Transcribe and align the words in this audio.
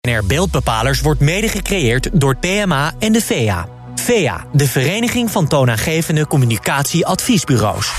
BNR 0.00 0.26
Beeldbepalers 0.26 1.00
wordt 1.00 1.20
mede 1.20 1.48
gecreëerd 1.48 2.20
door 2.20 2.36
PMA 2.36 2.92
en 2.98 3.12
de 3.12 3.20
VEA. 3.20 3.68
VEA, 3.94 4.44
de 4.52 4.66
Vereniging 4.66 5.30
van 5.30 5.48
Toonaangevende 5.48 6.26
Communicatieadviesbureaus. 6.26 7.92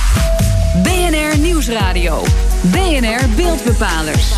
BNR 0.83 1.37
Nieuwsradio. 1.37 2.23
BNR 2.61 3.29
Beeldbepalers. 3.35 4.33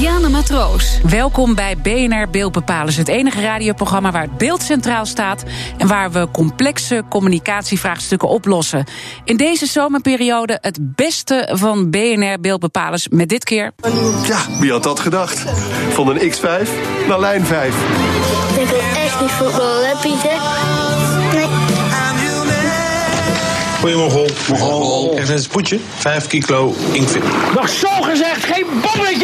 Diana 0.00 0.28
Matroos. 0.28 0.98
Welkom 1.02 1.54
bij 1.54 1.76
BNR 1.76 2.28
Beeldbepalers, 2.30 2.96
het 2.96 3.08
enige 3.08 3.40
radioprogramma 3.40 4.10
waar 4.10 4.22
het 4.22 4.38
beeld 4.38 4.62
centraal 4.62 5.06
staat 5.06 5.44
en 5.78 5.86
waar 5.86 6.10
we 6.12 6.28
complexe 6.32 7.02
communicatievraagstukken 7.08 8.28
oplossen. 8.28 8.84
In 9.24 9.36
deze 9.36 9.66
zomerperiode 9.66 10.58
het 10.60 10.78
beste 10.80 11.48
van 11.52 11.90
BNR 11.90 12.40
Beeldbepalers 12.40 13.08
met 13.08 13.28
dit 13.28 13.44
keer. 13.44 13.72
Ja, 14.26 14.38
wie 14.60 14.70
had 14.70 14.82
dat 14.82 15.00
gedacht? 15.00 15.44
Van 15.92 16.08
een 16.08 16.32
X5 16.32 16.68
naar 17.08 17.20
lijn 17.20 17.44
5. 17.44 17.74
Ik 18.58 18.66
wil 18.66 18.78
echt 18.78 19.20
niet 19.20 19.30
voetballen, 19.30 19.88
hè 19.88 19.96
Pieter? 20.00 20.38
Nee. 21.32 21.70
Goeie 23.80 23.96
Mogol. 23.96 25.18
Even 25.18 25.34
een 25.34 25.42
spoedje. 25.42 25.78
5 25.98 26.26
kilo 26.26 26.74
inkvit. 26.92 27.22
Nog 27.54 27.68
zo 27.68 27.88
gezegd, 28.00 28.44
geen 28.44 28.66
bommetje! 28.82 29.19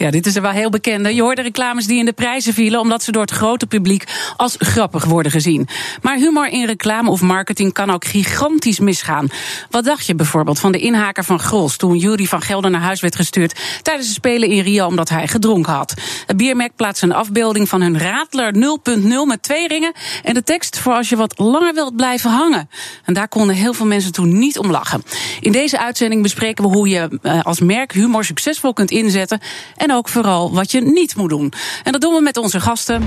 Ja, 0.00 0.10
dit 0.10 0.26
is 0.26 0.36
er 0.36 0.42
wel 0.42 0.50
heel 0.50 0.70
bekende. 0.70 1.14
Je 1.14 1.22
hoorde 1.22 1.42
reclames 1.42 1.86
die 1.86 1.98
in 1.98 2.04
de 2.04 2.12
prijzen 2.12 2.54
vielen 2.54 2.80
omdat 2.80 3.02
ze 3.02 3.12
door 3.12 3.22
het 3.22 3.30
grote 3.30 3.66
publiek 3.66 4.04
als 4.36 4.54
grappig 4.58 5.04
worden 5.04 5.32
gezien. 5.32 5.68
Maar 6.02 6.16
humor 6.16 6.46
in 6.46 6.66
reclame 6.66 7.10
of 7.10 7.20
marketing 7.20 7.72
kan 7.72 7.90
ook 7.90 8.04
gigantisch 8.04 8.78
misgaan. 8.78 9.28
Wat 9.70 9.84
dacht 9.84 10.06
je 10.06 10.14
bijvoorbeeld 10.14 10.58
van 10.58 10.72
de 10.72 10.78
inhaker 10.78 11.24
van 11.24 11.38
Grols 11.38 11.76
toen 11.76 11.96
Jury 11.96 12.24
van 12.24 12.42
Gelder 12.42 12.70
naar 12.70 12.80
huis 12.80 13.00
werd 13.00 13.16
gestuurd 13.16 13.60
tijdens 13.82 14.06
de 14.06 14.12
Spelen 14.12 14.48
in 14.48 14.62
Rio 14.62 14.86
omdat 14.86 15.08
hij 15.08 15.28
gedronken 15.28 15.72
had? 15.72 15.94
Het 16.26 16.36
biermerk 16.36 16.76
plaatste 16.76 17.06
een 17.06 17.12
afbeelding 17.12 17.68
van 17.68 17.80
hun 17.80 17.98
Radler 17.98 18.54
0.0 18.54 19.02
met 19.26 19.42
twee 19.42 19.68
ringen 19.68 19.92
en 20.22 20.34
de 20.34 20.42
tekst 20.42 20.78
voor 20.78 20.92
als 20.92 21.08
je 21.08 21.16
wat 21.16 21.38
langer 21.38 21.74
wilt 21.74 21.96
blijven 21.96 22.30
hangen. 22.30 22.68
En 23.04 23.14
daar 23.14 23.28
konden 23.28 23.56
heel 23.56 23.74
veel 23.74 23.86
mensen 23.86 24.12
toen 24.12 24.38
niet 24.38 24.58
om 24.58 24.70
lachen. 24.70 25.02
In 25.40 25.52
deze 25.52 25.80
uitzending 25.80 26.22
bespreken 26.22 26.64
we 26.64 26.70
hoe 26.70 26.88
je 26.88 27.18
eh, 27.22 27.42
als 27.42 27.60
merk 27.60 27.92
humor 27.92 28.24
succesvol 28.24 28.72
kunt 28.72 28.90
inzetten 28.90 29.40
en 29.76 29.89
ook 29.92 30.08
vooral 30.08 30.52
wat 30.52 30.70
je 30.70 30.80
niet 30.80 31.16
moet 31.16 31.28
doen. 31.28 31.52
En 31.82 31.92
dat 31.92 32.00
doen 32.00 32.14
we 32.14 32.20
met 32.20 32.36
onze 32.36 32.60
gasten. 32.60 33.02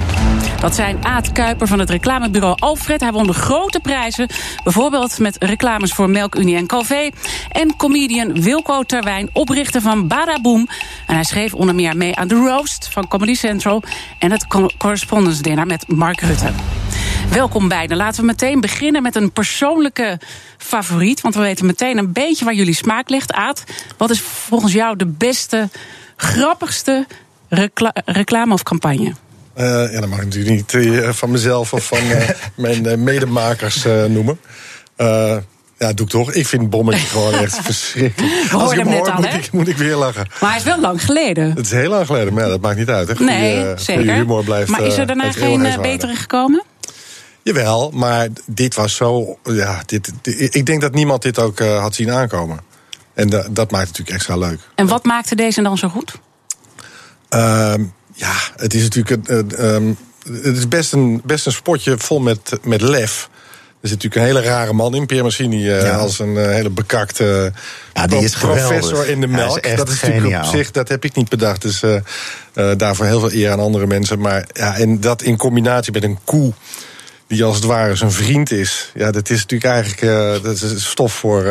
Dat 0.60 0.76
zijn 0.76 1.06
Aad 1.06 1.32
Kuiper 1.32 1.68
van 1.68 1.80
het 1.80 1.90
reclamebureau 1.90 2.56
Alfred. 2.60 3.02
Hij 3.02 3.12
won 3.12 3.28
de 3.28 3.34
grote 3.34 3.80
prijzen, 3.80 4.28
bijvoorbeeld 4.64 5.20
met 5.20 5.36
reclames 5.40 5.94
voor 5.94 6.10
Melkunie 6.10 6.56
en 6.56 6.68
Calvé. 6.68 7.10
En 7.50 7.76
comedian 7.76 8.42
Wilco 8.42 8.84
Terwijn, 8.84 9.30
oprichter 9.34 9.82
van 9.82 10.08
Badaboom. 10.08 10.68
En 11.08 11.16
hij 11.16 11.24
schreef 11.24 11.54
onder 11.54 11.76
meer 11.76 11.98
mee 11.98 12.16
aan 12.16 12.28
The 12.28 12.36
Roast 12.36 12.88
van 12.92 13.08
Comedy 13.08 13.34
Central... 13.34 13.84
en 14.20 14.32
het 14.32 14.48
Correspondence 14.78 15.42
Dinner 15.42 15.66
met 15.66 15.88
Mark 15.88 16.22
Rutte. 16.22 16.52
Welkom 17.30 17.68
beiden. 17.68 17.98
Laten 17.98 18.20
we 18.20 18.26
meteen 18.26 18.62
beginnen 18.62 19.02
met 19.02 19.16
een 19.16 19.32
persoonlijke 19.32 20.20
favoriet. 20.58 21.22
Want 21.22 21.36
we 21.36 21.42
weten 21.42 21.66
meteen 21.66 21.98
een 21.98 22.14
beetje 22.14 22.46
waar 22.46 22.54
jullie 22.54 22.74
smaak 22.74 23.10
ligt. 23.10 23.34
Aad, 23.34 23.64
wat 23.98 24.10
is 24.10 24.22
volgens 24.22 24.74
jou 24.74 24.96
de 24.96 25.06
beste 25.06 25.70
grappigste 26.16 27.08
recla 27.50 27.92
reclame 28.06 28.54
of 28.54 28.64
campagne? 28.64 29.14
Uh, 29.58 29.92
ja, 29.92 30.00
dat 30.00 30.10
mag 30.10 30.20
ik 30.20 30.26
natuurlijk 30.26 30.56
niet 30.56 30.74
uh, 30.74 31.10
van 31.10 31.32
mezelf 31.32 31.74
of 31.74 31.86
van 31.86 32.04
uh, 32.04 32.30
mijn 32.56 33.04
medemakers 33.04 33.84
noemen. 34.08 34.40
ja, 35.78 35.94
doe 35.94 36.06
ik 36.06 36.10
toch. 36.10 36.34
Ik 36.34 36.48
vind 36.48 36.70
Bommetje 36.70 37.08
gewoon 37.08 37.34
echt 37.34 37.56
verschrikkelijk. 37.66 38.52
Als 38.52 38.72
ik 38.72 38.78
hem 38.78 38.88
hoor, 38.88 39.12
al, 39.12 39.22
moet, 39.22 39.34
ik, 39.34 39.52
moet, 39.52 39.68
ik, 39.68 39.78
weer 39.78 39.96
lachen. 39.96 40.28
Maar 40.40 40.50
hij 40.50 40.60
is 40.60 40.66
wel 40.66 40.80
lang 40.80 41.06
geleden. 41.06 41.50
Het 41.50 41.66
is 41.66 41.72
heel 41.72 41.90
lang 41.90 42.06
geleden, 42.06 42.34
maar 42.34 42.44
ja, 42.44 42.50
dat 42.50 42.62
maakt 42.62 42.78
niet 42.78 42.90
uit. 42.90 43.08
Hè. 43.08 43.16
Goeie, 43.16 43.32
nee, 43.32 43.78
zeker. 43.78 44.14
humor 44.14 44.44
blijft, 44.44 44.70
maar 44.70 44.82
is 44.82 44.98
er 44.98 45.08
daarna 45.08 45.32
geen 45.32 45.82
betere 45.82 46.16
gekomen? 46.16 46.64
Jawel, 47.42 47.92
maar 47.92 48.28
dit 48.46 48.76
was 48.76 48.96
zo... 48.96 49.38
Ja, 49.44 49.82
dit, 49.86 50.12
dit, 50.22 50.56
ik 50.56 50.66
denk 50.66 50.82
dat 50.82 50.94
niemand 50.94 51.22
dit 51.22 51.40
ook 51.40 51.60
had 51.60 51.96
zien 51.96 52.12
aankomen. 52.12 52.60
En 53.14 53.30
da, 53.30 53.48
dat 53.50 53.72
maakt 53.72 53.88
het 53.88 53.98
natuurlijk 53.98 54.10
extra 54.10 54.38
leuk. 54.38 54.60
En 54.76 54.88
wat 54.88 55.04
maakte 55.04 55.36
deze 55.36 55.62
dan 55.62 55.78
zo 55.78 55.88
goed? 55.88 56.14
Uh, 57.30 57.74
ja, 58.14 58.34
het 58.56 58.74
is 58.74 58.84
natuurlijk 58.84 59.30
een, 59.30 59.66
um, 59.66 59.98
het 60.24 60.58
is 60.58 60.68
best 60.68 60.94
een, 60.94 61.22
best 61.24 61.46
een 61.46 61.52
spotje 61.52 61.98
vol 61.98 62.20
met, 62.20 62.60
met 62.64 62.82
lef. 62.82 63.30
Er 63.82 63.90
zit 63.90 64.04
natuurlijk 64.04 64.16
een 64.16 64.36
hele 64.36 64.56
rare 64.56 64.74
man 64.74 64.96
in, 64.96 65.06
Pierre 65.06 65.26
Massini, 65.26 65.68
uh, 65.68 65.82
ja. 65.82 65.96
als 65.96 66.20
een 66.20 66.36
uh, 66.36 66.46
hele 66.46 66.70
bekakte 66.70 67.54
ja, 67.94 68.08
die 68.08 68.24
is 68.24 68.36
professor 68.36 68.82
geweldig. 68.82 69.08
in 69.08 69.22
de 69.22 69.28
melk. 69.28 69.66
Is 69.66 69.76
dat 69.76 69.90
is 69.90 70.00
geniaal. 70.00 70.20
natuurlijk 70.20 70.46
op 70.46 70.56
zich, 70.56 70.72
dat 70.72 70.90
heb 70.90 71.06
ik 71.06 71.16
niet 71.16 71.30
bedacht. 71.30 71.62
Dus 71.62 71.82
uh, 71.82 72.00
daarvoor 72.78 73.06
heel 73.06 73.20
veel 73.20 73.34
eer 73.34 73.52
aan 73.52 73.60
andere 73.60 73.88
mensen. 73.88 74.20
Maar 74.20 74.48
ja, 74.54 74.76
en 74.78 75.00
dat 75.00 75.22
in 75.22 75.38
combinatie 75.38 75.92
met 75.92 76.04
een 76.04 76.20
koe 76.24 76.54
die 77.28 77.44
als 77.44 77.56
het 77.56 77.66
ware 77.66 77.96
zijn 77.96 78.12
vriend 78.12 78.52
is. 78.52 78.92
Ja, 78.94 79.12
dat 79.12 79.30
is 79.30 79.42
natuurlijk 79.42 79.72
eigenlijk 79.72 80.02
dat 80.44 80.62
is 80.62 80.90
stof 80.90 81.14
voor 81.14 81.44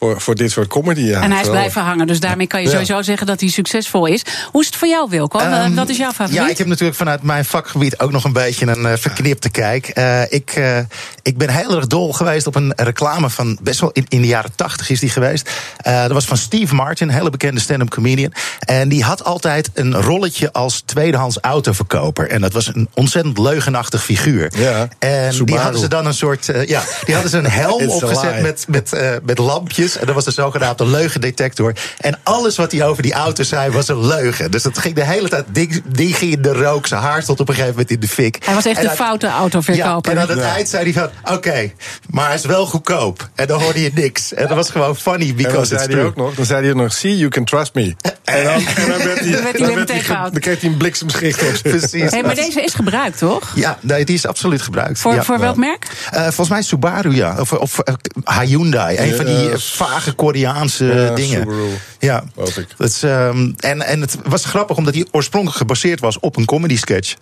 voor, 0.00 0.20
voor 0.20 0.34
dit 0.34 0.50
soort 0.50 0.68
comedy. 0.68 1.00
Ja. 1.00 1.20
En 1.22 1.30
hij 1.32 1.40
is 1.40 1.48
blijven 1.48 1.82
hangen, 1.82 2.06
dus 2.06 2.20
daarmee 2.20 2.46
kan 2.46 2.60
je 2.60 2.66
Ja. 2.66 2.72
sowieso 2.72 3.02
zeggen 3.02 3.26
dat 3.26 3.40
hij 3.40 3.48
succesvol 3.48 4.06
is. 4.06 4.22
Hoe 4.52 4.60
is 4.60 4.66
het 4.66 4.76
voor 4.76 4.88
jou, 4.88 5.08
Wilco? 5.10 5.38
Ehm, 5.38 5.74
Wat 5.74 5.88
is 5.88 5.96
jouw 5.96 6.10
favoriet? 6.12 6.34
Ja, 6.42 6.48
ik 6.48 6.58
heb 6.58 6.66
natuurlijk 6.66 6.98
vanuit 6.98 7.22
mijn 7.22 7.44
vakgebied 7.44 7.98
ook 7.98 8.10
nog 8.12 8.24
een 8.24 8.32
beetje 8.32 8.66
een 8.66 8.86
eh, 8.86 8.92
verknipte 8.96 9.50
kijk. 9.50 9.88
Eh, 9.88 10.22
ik, 10.32 10.50
eh, 10.50 10.78
ik 11.22 11.38
ben 11.38 11.48
heel 11.50 11.76
erg 11.76 11.86
dol 11.86 12.12
geweest 12.12 12.46
op 12.46 12.54
een 12.54 12.72
reclame 12.76 13.30
van 13.30 13.58
best 13.62 13.80
wel 13.80 13.90
in, 13.92 14.04
in 14.08 14.20
de 14.20 14.26
jaren 14.26 14.52
tachtig 14.54 14.90
is 14.90 15.00
die 15.00 15.10
geweest. 15.10 15.50
Eh, 15.76 16.02
dat 16.02 16.12
was 16.12 16.24
van 16.24 16.36
Steve 16.36 16.74
Martin, 16.74 17.08
een 17.08 17.14
hele 17.14 17.30
bekende 17.30 17.60
stand-up 17.60 17.88
comedian. 17.90 18.32
En 18.58 18.88
die 18.88 19.02
had 19.04 19.24
altijd 19.24 19.70
een 19.74 19.94
rolletje 20.00 20.52
als 20.52 20.80
tweedehands 20.86 21.38
autoverkoper. 21.40 22.28
En 22.28 22.40
dat 22.40 22.52
was 22.52 22.66
een 22.66 22.88
ontzettend 22.94 23.38
leugenachtig 23.38 24.04
figuur. 24.04 24.52
Ja, 24.56 24.88
en 24.98 25.44
die 25.44 25.56
hadden 25.58 25.80
ze 25.80 25.88
dan 25.88 26.06
een 26.06 26.14
soort. 26.14 26.46
ja, 26.66 26.82
die 27.04 27.14
hadden 27.14 27.30
ze 27.30 27.38
een 27.38 27.50
helm 27.64 27.88
opgezet 27.88 28.42
met, 28.42 28.64
met, 28.68 28.92
eh, 28.92 29.10
met 29.22 29.38
lampjes. 29.38 29.89
En 29.96 30.06
dat 30.06 30.14
was 30.14 30.24
de 30.24 30.30
zogenaamde 30.30 30.86
leugendetector. 30.86 31.72
En 31.98 32.18
alles 32.22 32.56
wat 32.56 32.72
hij 32.72 32.84
over 32.86 33.02
die 33.02 33.12
auto 33.12 33.42
zei 33.42 33.70
was 33.70 33.88
een 33.88 34.06
leugen. 34.06 34.50
Dus 34.50 34.62
dat 34.62 34.78
ging 34.78 34.94
de 34.94 35.04
hele 35.04 35.28
tijd. 35.28 35.44
Die, 35.48 35.82
die 35.86 36.14
ging 36.14 36.32
in 36.32 36.42
de 36.42 36.52
rook. 36.52 36.86
Zijn 36.86 37.00
haar 37.00 37.22
stond 37.22 37.40
op 37.40 37.48
een 37.48 37.54
gegeven 37.54 37.74
moment 37.74 37.90
in 37.90 38.00
de 38.00 38.08
fik. 38.08 38.38
Hij 38.44 38.54
was 38.54 38.66
echt 38.66 38.78
En 38.78 38.88
de 38.88 38.94
foute 38.94 39.26
ja, 39.26 39.36
autoverkoper. 39.36 40.12
en 40.12 40.20
aan 40.20 40.28
het 40.28 40.40
eind 40.40 40.68
zei 40.68 40.82
hij 40.82 40.92
van, 40.92 41.34
oké, 41.34 41.72
maar 42.10 42.26
hij 42.26 42.34
is 42.34 42.44
wel 42.44 42.66
goedkoop. 42.66 43.28
En 43.34 43.46
dan 43.46 43.62
hoorde 43.62 43.82
je 43.82 43.90
niks. 43.94 44.34
En 44.34 44.46
dat 44.46 44.56
was 44.56 44.70
gewoon 44.70 44.96
funny 44.96 45.20
En 45.20 45.26
dan 45.26 45.36
because 45.36 45.60
it's 45.60 45.68
zei 45.68 45.84
hij 45.84 45.94
true. 45.94 46.04
ook 46.04 46.16
nog, 46.16 46.34
dan 46.34 46.44
zei 46.44 46.64
hij 46.64 46.74
nog, 46.74 46.92
see, 46.92 47.16
you 47.16 47.30
can 47.30 47.44
trust 47.44 47.74
me. 47.74 47.94
En 48.24 48.44
dan, 48.44 48.54
en 48.54 48.88
dan 48.88 48.98
werd 48.98 49.20
hij, 49.20 49.30
Dan 49.32 49.42
werd 49.42 49.58
hij 49.58 49.74
werd 49.74 49.88
hij 49.88 50.40
kreeg 50.40 50.60
hij 50.60 50.70
een 50.70 50.76
bliksemschicht 50.76 51.42
op. 51.42 51.62
Precies. 51.62 52.10
Hey, 52.10 52.22
maar 52.22 52.34
deze 52.34 52.62
is 52.62 52.74
gebruikt, 52.74 53.18
toch? 53.18 53.52
Ja, 53.54 53.78
nee, 53.80 54.04
die 54.04 54.14
is 54.14 54.26
absoluut 54.26 54.62
gebruikt. 54.62 54.98
Voor, 54.98 55.14
ja. 55.14 55.22
voor 55.22 55.38
welk 55.38 55.56
merk? 55.56 55.86
Eh, 56.10 56.22
volgens 56.22 56.48
mij 56.48 56.62
Subaru, 56.62 57.14
ja. 57.14 57.36
Of, 57.40 57.52
of 57.52 57.78
eh, 57.78 58.38
Hyundai. 58.38 58.98
Een 58.98 59.14
van 59.14 59.24
die 59.24 59.34
Ja, 59.34 59.50
eh, 59.50 59.58
vage 59.86 60.12
Koreaanse 60.12 60.84
Ja, 60.84 61.14
dingen. 61.14 61.40
Subaru, 61.40 61.68
Ja. 61.98 62.24
ik. 62.36 62.66
Dat 62.76 62.88
is, 62.88 63.02
ehm, 63.02 63.50
en, 63.58 63.82
en 63.82 64.00
het 64.00 64.16
was 64.24 64.44
grappig 64.44 64.76
omdat 64.76 64.94
hij 64.94 65.06
oorspronkelijk 65.10 65.58
gebaseerd 65.58 66.00
was 66.00 66.18
op 66.20 66.36
een 66.36 66.44
comedy 66.44 66.76
sketch. 66.76 67.14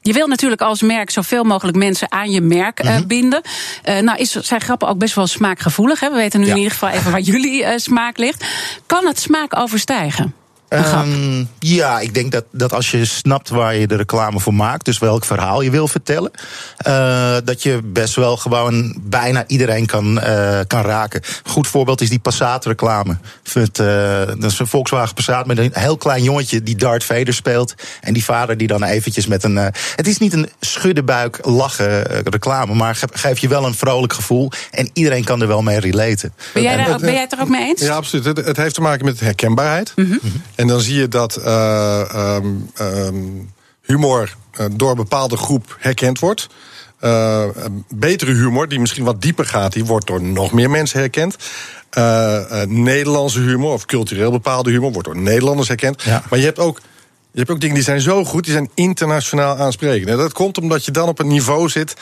Je 0.00 0.12
wil 0.12 0.26
natuurlijk 0.26 0.60
als 0.62 0.82
merk 0.82 1.10
zoveel 1.10 1.44
mogelijk 1.44 1.76
mensen 1.76 2.12
aan 2.12 2.30
je 2.30 2.40
merk 2.40 2.80
eh, 2.80 2.90
Mhm. 2.96 3.06
binden. 3.06 3.40
Eh, 3.82 3.98
nou 3.98 4.18
is, 4.18 4.30
zijn 4.30 4.60
grappen 4.60 4.88
ook 4.88 4.98
best 4.98 5.14
wel 5.14 5.26
smaakgevoelig. 5.26 6.00
Hè? 6.00 6.10
We 6.10 6.16
weten 6.16 6.40
nu 6.40 6.46
Ja. 6.46 6.52
in 6.52 6.56
ieder 6.58 6.72
geval 6.72 6.88
even 6.88 7.10
waar 7.10 7.20
jullie 7.20 7.64
eh, 7.64 7.78
smaak 7.78 8.18
ligt. 8.18 8.44
Kan 8.86 9.06
het 9.06 9.20
smaak 9.20 9.56
overstijgen? 9.58 10.34
Ehm, 10.68 11.44
ja, 11.58 12.00
ik 12.00 12.14
denk 12.14 12.32
dat, 12.32 12.44
dat 12.50 12.72
als 12.72 12.90
je 12.90 13.04
snapt 13.04 13.48
waar 13.48 13.74
je 13.76 13.86
de 13.86 13.96
reclame 13.96 14.40
voor 14.40 14.54
maakt, 14.54 14.84
dus 14.84 14.98
welk 14.98 15.24
verhaal 15.24 15.60
je 15.60 15.70
wil 15.70 15.88
vertellen, 15.88 16.30
eh, 16.76 17.36
dat 17.44 17.62
je 17.62 17.80
best 17.84 18.14
wel 18.14 18.36
gewoon 18.36 18.96
bijna 19.00 19.44
iedereen 19.46 19.86
kan, 19.86 20.20
eh, 20.20 20.60
kan 20.66 20.82
raken. 20.82 21.20
Een 21.44 21.50
goed 21.50 21.66
voorbeeld 21.68 22.00
is 22.00 22.08
die 22.08 22.18
Passat-reclame. 22.18 23.16
Eh, 23.52 23.86
dat 24.38 24.50
is 24.50 24.58
een 24.58 24.66
Volkswagen 24.66 25.14
Passat 25.14 25.46
met 25.46 25.58
een 25.58 25.70
heel 25.72 25.96
klein 25.96 26.22
jongetje 26.22 26.62
die 26.62 26.76
Darth 26.76 27.04
Vader 27.04 27.34
speelt. 27.34 27.74
En 28.00 28.12
die 28.12 28.24
vader 28.24 28.56
die 28.56 28.66
dan 28.66 28.82
eventjes 28.82 29.26
met 29.26 29.44
een. 29.44 29.56
het 29.96 30.06
is 30.06 30.18
niet 30.18 30.32
een 30.32 30.48
schuddenbuik 30.60 31.38
lachen 31.42 32.02
reclame, 32.24 32.74
maar 32.74 32.94
ge- 32.94 33.08
geeft 33.12 33.40
je 33.40 33.48
wel 33.48 33.66
een 33.66 33.74
vrolijk 33.74 34.12
gevoel. 34.12 34.50
En 34.70 34.90
iedereen 34.92 35.24
kan 35.24 35.40
er 35.40 35.46
wel 35.48 35.62
mee 35.62 35.78
relaten. 35.80 36.32
Ben 36.54 36.62
jij, 36.62 36.76
daar 36.76 36.90
ook, 36.92 37.00
ben 37.00 37.12
jij 37.12 37.20
het 37.20 37.32
er 37.32 37.40
ook 37.40 37.48
mee 37.48 37.66
eens? 37.68 37.80
Ja, 37.80 37.94
absoluut. 37.94 38.24
Het, 38.24 38.36
het 38.46 38.56
heeft 38.56 38.74
te 38.74 38.80
maken 38.80 39.04
met 39.04 39.20
herkenbaarheid. 39.20 39.92
Mhm. 39.96 40.16
En 40.54 40.66
dan 40.66 40.80
zie 40.80 40.94
je 40.94 41.08
dat 41.08 41.36
eh, 41.36 42.00
ehm, 42.14 42.46
ehm, 42.74 43.24
humor 43.82 44.36
eh, 44.50 44.66
door 44.72 44.90
een 44.90 44.96
bepaalde 44.96 45.36
groep 45.36 45.76
herkend 45.78 46.18
wordt. 46.18 46.48
Een 46.98 47.84
betere 47.88 48.32
humor, 48.32 48.68
die 48.68 48.80
misschien 48.80 49.04
wat 49.04 49.22
dieper 49.22 49.46
gaat, 49.46 49.72
die 49.72 49.84
wordt 49.84 50.06
door 50.06 50.22
nog 50.22 50.52
meer 50.52 50.70
mensen 50.70 50.98
herkend. 50.98 51.36
Nederlandse 52.68 53.40
humor 53.40 53.72
of 53.72 53.84
cultureel 53.84 54.30
bepaalde 54.30 54.70
humor 54.70 54.92
wordt 54.92 55.08
door 55.08 55.16
Nederlanders 55.16 55.68
herkend. 55.68 56.02
Ja. 56.02 56.22
Maar 56.30 56.38
je 56.38 56.44
hebt 56.44 56.58
ook. 56.58 56.80
Je 57.30 57.38
hebt 57.40 57.50
ook 57.50 57.60
dingen 57.60 57.74
die 57.74 57.84
zijn 57.84 58.00
zo 58.00 58.24
goed, 58.24 58.44
die 58.44 58.52
zijn 58.52 58.70
internationaal 58.74 59.56
aansprekend. 59.56 60.08
En 60.08 60.16
dat 60.16 60.32
komt 60.32 60.58
omdat 60.58 60.84
je 60.84 60.90
dan 60.90 61.08
op 61.08 61.18
een 61.18 61.26
niveau 61.26 61.68
zit 61.68 61.94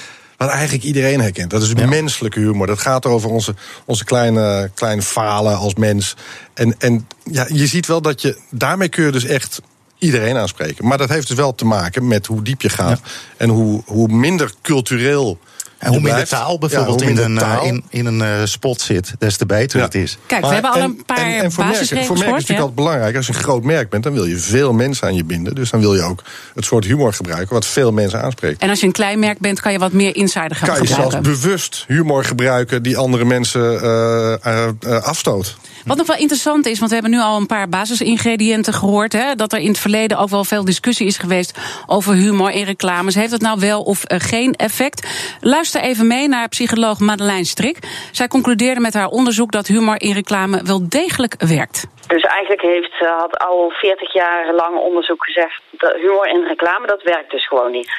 wat 0.43 0.51
eigenlijk 0.51 0.85
iedereen 0.85 1.21
herkent. 1.21 1.51
Dat 1.51 1.63
is 1.63 1.75
menselijke 1.75 2.41
humor. 2.41 2.67
Dat 2.67 2.81
gaat 2.81 3.07
over 3.07 3.31
onze, 3.31 3.55
onze 3.85 4.05
kleine, 4.05 4.71
kleine 4.75 5.03
falen 5.03 5.57
als 5.57 5.75
mens. 5.75 6.17
En, 6.55 6.75
en 6.79 7.09
ja, 7.25 7.47
je 7.49 7.67
ziet 7.67 7.87
wel 7.87 8.03
dat 8.03 8.23
je. 8.23 8.39
Daarmee 8.51 8.89
kun 8.89 9.05
je 9.05 9.13
dus 9.13 9.25
echt 9.25 9.61
iedereen 9.99 10.37
aanspreken. 10.37 10.87
Maar 10.87 10.99
dat 10.99 11.09
heeft 11.09 11.29
dus 11.29 11.37
wel 11.37 11.55
te 11.55 11.65
maken 11.65 12.07
met 12.07 12.27
hoe 12.27 12.43
diep 12.43 12.63
je 12.63 12.69
gaat. 12.69 13.01
En 13.37 13.49
hoe, 13.49 13.83
hoe 13.87 14.09
minder 14.09 14.53
cultureel. 14.63 15.39
En 15.83 15.91
hoe 15.93 16.01
minder 16.01 16.29
taal 16.29 16.59
bijvoorbeeld 16.59 17.01
Ja, 17.01 17.07
in, 17.09 17.19
een, 17.19 17.37
taal. 17.39 17.65
in, 17.65 17.85
in 17.91 18.07
een 18.07 18.23
eh, 18.23 18.45
spot 18.45 18.81
zit, 18.81 19.13
des 19.19 19.37
te 19.37 19.47
beter 19.47 19.79
Ja. 19.79 19.85
het 19.85 19.95
is. 19.95 20.19
Kijk, 20.27 20.41
we 20.47 20.53
hebben 20.53 20.71
al 20.73 20.77
en- 20.81 20.85
een 20.85 21.03
paar 21.07 21.17
en, 21.17 21.25
en 21.25 21.53
voor 21.53 21.65
merken, 21.65 21.81
basisregels 21.81 22.07
voor 22.07 22.17
merken 22.17 22.17
is 22.17 22.23
gehoord. 22.25 22.39
het 22.39 22.49
ja. 22.49 22.55
natuurlijk 22.55 22.59
altijd 22.59 22.75
belangrijk. 22.75 23.17
Als 23.17 23.27
je 23.27 23.33
een 23.33 23.39
groot 23.39 23.63
merk 23.63 23.91
bent, 23.91 24.03
dan 24.03 24.13
wil 24.13 24.25
je 24.25 24.37
veel 24.37 24.73
mensen 24.73 25.07
aan 25.07 25.15
je 25.15 25.25
binden. 25.25 25.55
Dus 25.55 25.71
dan 25.71 25.81
wil 25.81 25.95
je 25.95 26.03
ook 26.03 26.23
het 26.55 26.65
soort 26.65 26.85
humor 26.85 27.13
gebruiken 27.13 27.55
wat 27.55 27.67
veel 27.67 27.93
mensen 27.93 28.23
aanspreekt. 28.23 28.63
En 28.63 28.69
als 28.71 28.81
je 28.81 28.87
een 28.87 28.93
klein 28.93 29.19
merk 29.19 29.39
bent, 29.39 29.61
kan 29.61 29.73
je 29.73 29.79
wat 29.79 29.93
meer 29.93 30.17
insider 30.17 30.57
gaan 30.57 30.69
kan 30.69 30.81
je 30.81 30.87
zelfs 30.87 31.03
gebruiken. 31.03 31.33
bewust 31.33 31.85
humor 31.87 32.25
gebruiken 32.25 32.83
die 32.83 32.97
andere 32.97 33.25
mensen 33.25 33.81
eh, 33.83 34.33
eh, 34.33 34.69
afstoot. 35.03 35.57
Wat 35.85 35.97
nog 35.97 36.07
wel 36.07 36.17
interessant 36.17 36.67
is, 36.67 36.79
want 36.79 36.89
we 36.91 36.97
hebben 36.97 37.15
nu 37.15 37.21
al 37.21 37.37
een 37.37 37.47
paar 37.47 37.69
basisingrediënten 37.69 38.73
gehoord. 38.75 39.13
Hè, 39.13 39.35
dat 39.35 39.53
er 39.53 39.59
in 39.59 39.69
het 39.69 39.79
verleden 39.79 40.19
ook 40.19 40.29
wel 40.29 40.45
veel 40.45 40.65
discussie 40.65 41.07
is 41.07 41.17
geweest 41.17 41.59
over 41.87 42.15
humor 42.15 42.51
in 42.51 42.65
reclames. 42.65 43.15
Heeft 43.15 43.33
het 43.33 43.41
nou 43.41 43.61
wel 43.61 43.83
of 43.83 44.01
geen 44.07 44.55
effect? 44.55 45.07
Luister 45.41 45.72
even 45.81 46.07
mee 46.07 46.29
naar 46.29 46.49
psycholoog 46.49 46.99
Madeleine 46.99 47.45
Strik. 47.45 47.79
Zij 48.13 48.29
concludeerde 48.29 48.81
met 48.81 48.95
haar 48.95 49.09
onderzoek 49.09 49.53
dat 49.53 49.67
humor 49.67 50.01
in 50.01 50.13
reclame 50.13 50.63
wel 50.65 50.89
degelijk 50.89 51.35
werkt. 51.39 51.87
Dus 52.07 52.23
eigenlijk 52.23 52.63
heeft, 52.63 52.95
eh, 53.01 53.19
had 53.19 53.39
al 53.39 53.71
40 53.71 54.13
jaar 54.13 54.55
lang 54.55 54.77
onderzoek 54.77 55.25
gezegd 55.25 55.63
dat 55.71 55.95
humor 55.95 56.27
in 56.29 56.45
reclame, 56.47 56.87
dat 56.87 57.03
werkt 57.03 57.31
dus 57.31 57.47
gewoon 57.49 57.71
niet. 57.71 57.93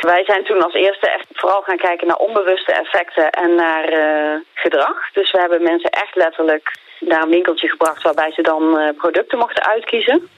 Wij 0.00 0.24
zijn 0.24 0.44
toen 0.44 0.62
als 0.62 0.74
eerste 0.74 1.10
echt 1.10 1.26
vooral 1.32 1.62
gaan 1.62 1.76
kijken 1.76 2.06
naar 2.06 2.16
onbewuste 2.16 2.72
effecten 2.72 3.30
en 3.30 3.54
naar 3.54 3.84
eh, 3.84 4.40
gedrag. 4.54 5.10
Dus 5.12 5.32
we 5.32 5.38
hebben 5.38 5.62
mensen 5.62 5.90
echt 5.90 6.14
letterlijk 6.14 6.72
naar 7.00 7.22
een 7.22 7.28
winkeltje 7.28 7.68
gebracht 7.68 8.02
waarbij 8.02 8.32
ze 8.32 8.42
dan 8.42 8.78
eh, 8.78 8.96
producten 8.96 9.38
mochten 9.38 9.64
uitkiezen. 9.64 10.28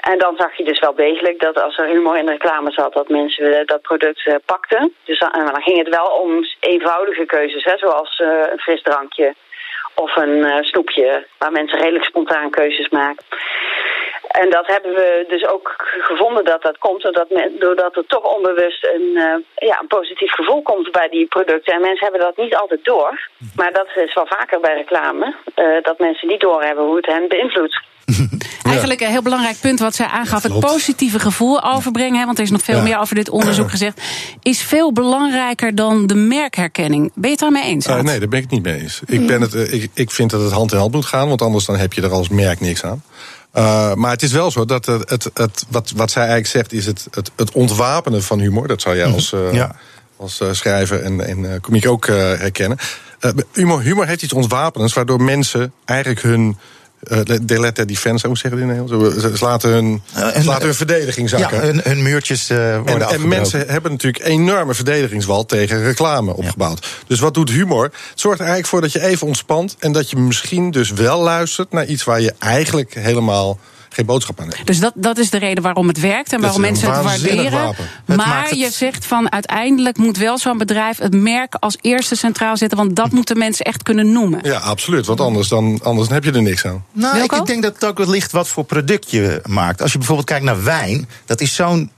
En 0.00 0.18
dan 0.18 0.36
zag 0.36 0.56
je 0.56 0.64
dus 0.64 0.78
wel 0.78 0.94
degelijk 0.94 1.40
dat 1.40 1.62
als 1.62 1.78
er 1.78 1.86
humor 1.86 2.16
in 2.16 2.26
de 2.26 2.32
reclame 2.32 2.70
zat, 2.70 2.92
dat 2.92 3.08
mensen 3.08 3.58
eh, 3.58 3.66
dat 3.66 3.82
product 3.82 4.26
eh, 4.26 4.34
pakten. 4.44 4.94
Dus 5.04 5.18
dan, 5.18 5.30
en 5.30 5.46
dan 5.46 5.62
ging 5.62 5.78
het 5.78 5.88
wel 5.88 6.06
om 6.06 6.44
eenvoudige 6.60 7.24
keuzes, 7.24 7.64
hè, 7.64 7.78
zoals 7.78 8.20
eh, 8.20 8.28
een 8.52 8.58
frisdrankje 8.58 9.34
of 9.94 10.16
een 10.16 10.64
snoepje, 10.64 11.26
waar 11.38 11.52
mensen 11.52 11.78
redelijk 11.78 12.04
spontaan 12.04 12.50
keuzes 12.50 12.88
maken. 12.88 13.24
En 14.28 14.50
dat 14.50 14.66
hebben 14.66 14.94
we 14.94 15.24
dus 15.28 15.46
ook 15.46 15.74
gevonden 16.00 16.44
dat 16.44 16.62
dat 16.62 16.78
komt 16.78 17.02
doordat, 17.02 17.30
men, 17.30 17.58
doordat 17.58 17.96
er 17.96 18.06
toch 18.06 18.34
onbewust 18.34 18.86
een, 18.86 19.12
ja, 19.54 19.80
een 19.80 19.86
positief 19.86 20.32
gevoel 20.32 20.62
komt 20.62 20.90
bij 20.90 21.08
die 21.08 21.26
producten. 21.26 21.74
En 21.74 21.80
mensen 21.80 22.06
hebben 22.06 22.20
dat 22.20 22.36
niet 22.36 22.54
altijd 22.54 22.84
door. 22.84 23.28
Maar 23.56 23.72
dat 23.72 23.86
is 23.94 24.14
wel 24.14 24.26
vaker 24.26 24.60
bij 24.60 24.74
reclame, 24.74 25.34
dat 25.82 25.98
mensen 25.98 26.28
niet 26.28 26.40
doorhebben 26.40 26.84
hoe 26.84 26.96
het 26.96 27.06
hen 27.06 27.28
beïnvloedt. 27.28 27.80
Eigenlijk 28.62 29.00
een 29.00 29.08
heel 29.10 29.22
belangrijk 29.22 29.56
punt 29.60 29.78
wat 29.78 29.94
zij 29.94 30.06
aangaf. 30.06 30.42
het 30.42 30.60
positieve 30.60 31.18
gevoel 31.18 31.64
overbrengen, 31.64 32.18
hè, 32.18 32.24
want 32.24 32.38
er 32.38 32.44
is 32.44 32.50
nog 32.50 32.62
veel 32.62 32.76
Ja. 32.76 32.82
meer 32.82 32.98
over 32.98 33.14
dit 33.14 33.28
onderzoek 33.30 33.70
gezegd. 33.70 34.00
Is 34.42 34.60
veel 34.62 34.92
belangrijker 34.92 35.74
dan 35.74 36.06
de 36.06 36.14
merkherkenning. 36.14 37.10
Ben 37.14 37.22
je 37.24 37.30
het 37.30 37.38
daarmee 37.38 37.64
eens? 37.64 37.86
Eh, 37.86 38.00
nee, 38.00 38.18
daar 38.18 38.28
ben 38.28 38.38
ik 38.38 38.44
het 38.44 38.52
niet 38.52 38.62
mee 38.62 38.80
eens. 38.80 39.00
Ik, 39.06 39.26
ben 39.26 39.40
het, 39.40 39.54
eh, 39.54 39.72
ik, 39.72 39.90
ik 39.94 40.10
vind 40.10 40.30
dat 40.30 40.40
het 40.42 40.52
hand 40.52 40.72
in 40.72 40.78
hand 40.78 40.92
moet 40.92 41.04
gaan, 41.06 41.28
want 41.28 41.42
anders 41.42 41.64
dan 41.64 41.76
heb 41.76 41.92
je 41.92 42.02
er 42.02 42.10
als 42.10 42.28
merk 42.28 42.60
niks 42.60 42.84
aan. 42.84 43.02
Eh, 43.52 43.94
maar 43.94 44.10
het 44.10 44.22
is 44.22 44.32
wel 44.32 44.50
zo 44.50 44.64
dat 44.64 44.86
het, 44.86 45.10
het, 45.10 45.30
het, 45.34 45.64
wat, 45.68 45.92
wat 45.96 46.10
zij 46.10 46.22
eigenlijk 46.22 46.50
zegt, 46.50 46.72
is 46.72 46.86
het, 46.86 47.06
het, 47.10 47.30
het 47.36 47.52
ontwapenen 47.52 48.22
van 48.22 48.38
humor. 48.38 48.68
Dat 48.68 48.80
zou 48.82 48.96
jij 48.96 49.06
als, 49.06 49.32
eh, 49.32 49.52
Ja. 49.52 49.76
als 50.16 50.40
eh, 50.40 50.48
schrijver 50.52 51.02
en, 51.02 51.26
en 51.26 51.38
uh, 51.38 51.52
komiek 51.60 51.86
ook 51.88 52.06
eh, 52.06 52.14
herkennen. 52.16 52.78
Eh, 53.20 53.30
humor, 53.52 53.80
humor 53.80 54.06
heeft 54.06 54.22
iets 54.22 54.32
ontwapenends, 54.32 54.94
waardoor 54.94 55.22
mensen 55.22 55.72
eigenlijk 55.84 56.22
hun. 56.22 56.58
Uh, 57.08 57.18
they 57.20 57.58
let 57.58 57.74
their 57.74 57.86
defense, 57.86 58.26
hoe 58.26 58.36
zeggen 58.38 58.60
die 58.60 58.68
in 58.70 58.74
het 58.74 58.88
Nederlands? 58.90 59.20
Ze- 59.38 59.44
laten 59.44 59.70
hun, 59.70 60.02
Eh, 60.14 60.44
laten 60.44 60.64
hun 60.64 60.74
verdediging 60.74 61.30
Ja, 61.30 61.38
zakken. 61.38 61.60
hun, 61.60 61.80
hun 61.84 62.02
muurtjes 62.02 62.50
eh, 62.50 62.56
worden 62.76 63.00
En, 63.08 63.08
en 63.08 63.28
mensen 63.28 63.64
hebben 63.68 63.90
natuurlijk 63.90 64.24
een 64.24 64.30
enorme 64.30 64.74
verdedigingswal 64.74 65.46
tegen 65.46 65.82
reclame 65.82 66.36
opgebouwd. 66.36 66.86
Dus 67.06 67.20
wat 67.20 67.34
doet 67.34 67.50
humor? 67.50 67.82
Het 67.84 67.92
zorgt 68.14 68.38
er 68.40 68.46
eigenlijk 68.46 68.66
voor 68.66 68.80
dat 68.80 68.92
je 68.92 69.02
even 69.02 69.26
ontspant. 69.26 69.76
En 69.78 69.92
dat 69.92 70.10
je 70.10 70.16
misschien 70.16 70.70
dus 70.70 70.90
wel 70.90 71.20
luistert 71.20 71.72
naar 71.72 71.86
iets 71.86 72.04
waar 72.04 72.20
je 72.20 72.34
eigenlijk 72.38 72.94
helemaal 72.94 73.58
geen 74.00 74.08
boodschap 74.14 74.40
aan. 74.40 74.48
Dus 74.64 74.80
dat, 74.80 74.92
dat 74.94 75.18
is 75.18 75.30
de 75.30 75.38
reden 75.38 75.62
waarom 75.62 75.88
het 75.88 76.00
werkt 76.00 76.32
en 76.32 76.40
waarom 76.40 76.60
mensen 76.60 76.92
het 76.92 77.02
waarderen. 77.04 77.74
Het 78.04 78.16
Maar 78.16 78.48
het- 78.48 78.58
je 78.58 78.70
zegt 78.70 79.06
van 79.06 79.32
uiteindelijk 79.32 79.96
moet 79.98 80.16
wel 80.16 80.38
zo'n 80.38 80.58
bedrijf 80.58 80.98
het 80.98 81.14
merk 81.14 81.54
als 81.54 81.76
eerste 81.80 82.14
centraal 82.16 82.56
zetten. 82.56 82.78
Want 82.78 82.96
dat 82.96 83.10
moeten 83.12 83.38
mensen 83.38 83.64
echt 83.64 83.82
kunnen 83.82 84.12
noemen. 84.12 84.40
Ja, 84.42 84.58
absoluut. 84.58 85.06
Want 85.06 85.20
anders, 85.20 85.48
dan, 85.48 85.80
anders 85.82 86.08
heb 86.08 86.24
je 86.24 86.32
er 86.32 86.42
niks 86.42 86.66
aan. 86.66 86.84
Nou, 86.92 87.22
ik, 87.22 87.46
denk 87.46 87.62
dat 87.62 87.74
het 87.74 87.84
ook 87.84 87.98
wel 87.98 88.08
ligt 88.08 88.32
wat 88.32 88.48
voor 88.48 88.64
product 88.64 89.10
je 89.10 89.42
maakt. 89.46 89.82
Als 89.82 89.92
je 89.92 89.98
bijvoorbeeld 89.98 90.28
kijkt 90.28 90.44
naar 90.44 90.64
wijn, 90.64 91.08
dat 91.26 91.40
is 91.40 91.54
zo'n 91.54 91.90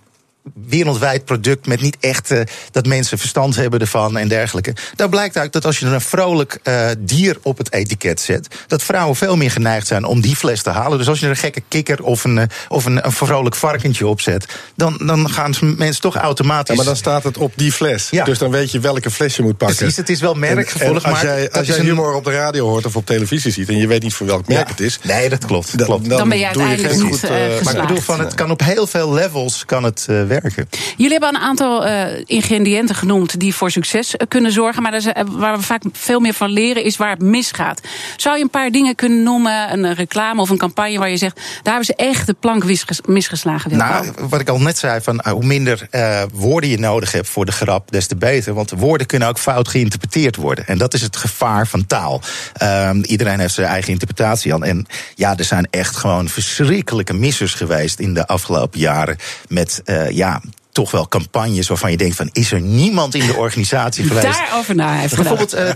wereldwijd 0.68 1.24
product 1.24 1.66
met 1.66 1.80
niet 1.80 1.96
echt 2.00 2.30
eh, 2.30 2.40
dat 2.70 2.86
mensen 2.86 3.18
verstand 3.18 3.56
hebben 3.56 3.80
ervan 3.80 4.18
en 4.18 4.28
dergelijke. 4.28 4.74
Daar 4.96 5.08
blijkt 5.08 5.36
uit 5.36 5.52
dat 5.52 5.64
als 5.64 5.78
je 5.78 5.86
er 5.86 5.92
een 5.92 6.00
vrolijk 6.00 6.58
eh, 6.62 6.86
dier 6.98 7.38
op 7.42 7.58
het 7.58 7.72
etiket 7.72 8.20
zet, 8.20 8.54
dat 8.66 8.82
vrouwen 8.82 9.16
veel 9.16 9.36
meer 9.36 9.50
geneigd 9.50 9.86
zijn 9.86 10.04
om 10.04 10.20
die 10.20 10.36
fles 10.36 10.62
te 10.62 10.70
halen. 10.70 10.98
Dus 10.98 11.08
als 11.08 11.18
je 11.18 11.24
er 11.24 11.30
een 11.30 11.36
gekke 11.36 11.62
kikker 11.68 12.02
of 12.02 12.24
een, 12.24 12.38
eh, 12.38 12.44
of 12.68 12.84
een, 12.84 13.04
een 13.06 13.12
vrolijk 13.12 13.54
varkentje 13.54 14.06
op 14.06 14.20
zet, 14.20 14.46
dan, 14.76 15.00
dan 15.06 15.30
gaan 15.30 15.54
ze- 15.54 15.64
mensen 15.64 16.00
toch 16.02 16.16
automatisch. 16.16 16.68
Ja, 16.70 16.74
maar 16.76 16.84
dan 16.84 16.96
staat 16.96 17.24
het 17.24 17.38
op 17.38 17.52
die 17.56 17.72
fles. 17.72 18.08
Ja. 18.10 18.24
Dus 18.24 18.38
dan 18.38 18.50
weet 18.50 18.70
je 18.70 18.80
welke 18.80 19.10
fles 19.10 19.36
je 19.36 19.42
moet 19.42 19.56
pakken. 19.56 19.76
Precies, 19.76 19.96
het 19.96 20.08
is 20.08 20.20
wel 20.20 20.34
En- 20.34 20.42
en 20.78 20.94
als 20.94 21.04
maar 21.04 21.24
jij, 21.24 21.50
als 21.50 21.66
jij 21.66 21.78
een- 21.78 21.84
humor 21.84 22.14
op 22.14 22.24
de 22.24 22.30
radio 22.30 22.68
hoort 22.68 22.86
of 22.86 22.96
op 22.96 23.06
televisie 23.06 23.52
ziet... 23.52 23.68
en 23.68 23.76
je 23.76 23.86
weet 23.86 24.02
niet 24.02 24.14
voor 24.14 24.26
welk 24.26 24.48
merk 24.48 24.64
Ja. 24.66 24.70
het 24.70 24.80
is... 24.80 24.98
Nee, 25.02 25.28
dat 25.28 25.44
klopt. 25.46 25.78
dan, 25.78 25.86
klopt. 25.86 26.08
Dan 26.08 26.28
ben 26.28 26.38
je 26.38 26.44
uiteindelijk 26.46 26.92
geen 26.92 27.02
niet, 27.02 27.18
goed, 27.20 27.64
maar 27.64 27.74
ik 27.74 27.80
bedoel, 27.80 28.00
van, 28.00 28.20
het 28.20 28.34
kan 28.34 28.50
op 28.50 28.60
heel 28.60 28.86
veel 28.86 29.12
levels 29.12 29.64
kan 29.64 29.82
het, 29.84 30.06
eh, 30.08 30.22
werken. 30.40 30.68
Jullie 30.96 31.12
hebben 31.18 31.34
een 31.34 31.40
aantal 31.48 31.86
eh, 31.86 32.22
ingrediënten 32.24 32.94
genoemd 32.94 33.40
die 33.40 33.54
voor 33.54 33.70
succes 33.70 34.16
eh, 34.16 34.26
kunnen 34.28 34.52
zorgen. 34.52 34.82
Maar 34.82 35.00
zijn- 35.00 35.26
waar 35.30 35.56
we 35.56 35.62
vaak 35.62 35.82
veel 35.92 36.20
meer 36.20 36.34
van 36.34 36.50
leren 36.50 36.84
is 36.84 36.96
waar 36.96 37.10
het 37.10 37.22
misgaat. 37.22 37.80
Zou 38.16 38.36
je 38.36 38.42
een 38.42 38.50
paar 38.50 38.70
dingen 38.70 38.94
kunnen 38.94 39.22
noemen, 39.22 39.72
een 39.72 39.94
reclame 39.94 40.40
of 40.40 40.50
een 40.50 40.58
campagne 40.58 40.98
waar 40.98 41.10
je 41.10 41.16
zegt... 41.16 41.36
daar 41.36 41.74
hebben 41.74 41.84
ze 41.84 41.94
echt 41.94 42.26
de 42.26 42.32
plank 42.32 42.64
misges- 42.64 43.00
misgeslagen. 43.06 43.76
Nou, 43.76 44.12
wat 44.28 44.40
ik 44.40 44.48
al 44.48 44.60
net 44.60 44.78
zei, 44.78 45.00
van, 45.00 45.20
eh, 45.20 45.32
hoe 45.32 45.44
minder 45.44 45.86
eh, 45.90 46.22
woorden 46.32 46.70
je 46.70 46.78
nodig 46.78 47.12
hebt 47.12 47.28
voor 47.28 47.44
de 47.44 47.52
grap, 47.52 47.90
des 47.90 48.06
te 48.06 48.16
beter. 48.16 48.54
Want 48.54 48.70
woorden 48.70 49.06
kunnen 49.06 49.28
ook 49.28 49.38
fout 49.38 49.68
geïnterpreteerd 49.68 50.36
worden. 50.36 50.66
En 50.66 50.78
dat 50.78 50.94
is 50.94 51.02
het 51.02 51.16
gevaar 51.16 51.66
van 51.66 51.86
taal. 51.86 52.20
Ehm, 52.52 53.00
iedereen 53.02 53.40
heeft 53.40 53.54
zijn 53.54 53.66
eigen 53.66 53.92
interpretatie 53.92 54.54
aan. 54.54 54.64
En 54.64 54.86
ja, 55.14 55.36
er 55.36 55.44
zijn 55.44 55.66
echt 55.70 55.96
gewoon 55.96 56.28
verschrikkelijke 56.28 57.14
missers 57.14 57.54
geweest 57.54 57.98
in 57.98 58.14
de 58.14 58.26
afgelopen 58.26 58.80
jaren. 58.80 59.16
Met, 59.48 59.80
eh, 59.84 60.10
ja. 60.22 60.40
Toch 60.72 60.90
wel 60.90 61.08
campagnes 61.08 61.68
waarvan 61.68 61.90
je 61.90 61.96
denkt 61.96 62.16
van 62.16 62.28
is 62.32 62.52
er 62.52 62.60
niemand 62.60 63.14
in 63.14 63.26
de 63.26 63.34
organisatie 63.36 64.04
geweest 64.04 64.26
Daarover 64.38 64.74
na 64.74 64.92
heeft. 64.94 65.14
Bijvoorbeeld 65.16 65.52
eh, 65.52 65.68
eh, 65.68 65.74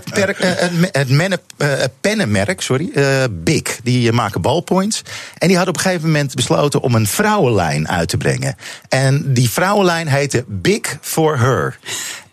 het 0.59 0.73
me- 0.73 0.89
het 0.91 1.09
menne- 1.09 1.39
eh, 1.57 1.69
pennenmerk, 2.01 2.61
sorry, 2.61 2.89
Big. 3.31 3.79
Die 3.83 4.11
maken 4.11 4.41
ballpoints. 4.41 5.01
En 5.37 5.47
die 5.47 5.55
hadden 5.57 5.75
op 5.75 5.79
een 5.79 5.85
gegeven 5.87 6.07
moment 6.07 6.35
besloten 6.35 6.81
om 6.81 6.95
een 6.95 7.07
vrouwenlijn 7.07 7.89
uit 7.89 8.09
te 8.09 8.17
brengen. 8.17 8.55
En 8.89 9.33
die 9.33 9.49
vrouwenlijn 9.49 10.07
heette 10.07 10.43
Big 10.47 10.97
for 11.01 11.39
Her. 11.39 11.79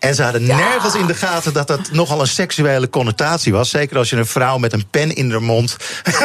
En 0.07 0.15
ze 0.15 0.23
hadden 0.23 0.45
nergens 0.45 0.95
in 0.95 1.05
de 1.05 1.13
gaten 1.13 1.53
dat 1.53 1.67
dat 1.67 1.79
nogal 1.91 2.21
een 2.21 2.27
seksuele 2.27 2.89
connotatie 2.89 3.53
was. 3.53 3.69
Zeker 3.69 3.97
als 3.97 4.09
je 4.09 4.15
een 4.15 4.25
vrouw 4.25 4.57
met 4.57 4.73
een 4.73 4.85
pen 4.89 5.15
in 5.15 5.29
de 5.29 5.39
mond 5.39 5.75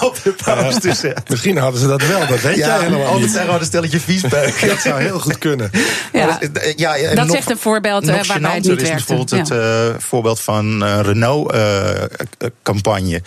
op 0.00 0.18
de 0.22 0.34
poster 0.44 0.94
zet. 0.94 1.28
Misschien 1.28 1.56
hadden 1.56 1.80
ze 1.80 1.86
dat 1.86 2.06
wel, 2.06 2.26
dat 2.26 2.40
weet 2.40 2.56
jij 2.56 2.78
helemaal 2.80 3.18
niet. 3.18 3.30
zijn 3.30 3.44
gewoon 3.44 3.60
een 3.60 3.66
stelletje 3.66 4.00
viesbeuken. 4.00 4.68
Dat 4.74 4.80
zou 4.80 5.00
heel 5.02 5.18
goed 5.20 5.38
kunnen. 5.38 5.70
Ja. 6.12 6.26
Dat- 6.40 6.50
eh, 6.62 6.76
ja, 6.76 6.96
en 6.96 7.16
Dat 7.16 7.26
is 7.28 7.34
echt 7.34 7.50
een 7.50 7.58
voorbeeld, 7.58 8.08
eh, 8.08 8.16
nog 8.16 8.26
waarbij 8.26 8.54
het 8.54 8.62
niet 8.68 8.80
is 8.82 8.88
werkte. 8.88 9.04
bijvoorbeeld 9.06 9.48
Ja. 9.48 9.54
het 9.56 9.94
eh, 9.94 10.00
voorbeeld 10.02 10.40
van 10.40 10.84
eh, 10.84 10.98
Renault-campagne 11.02 13.22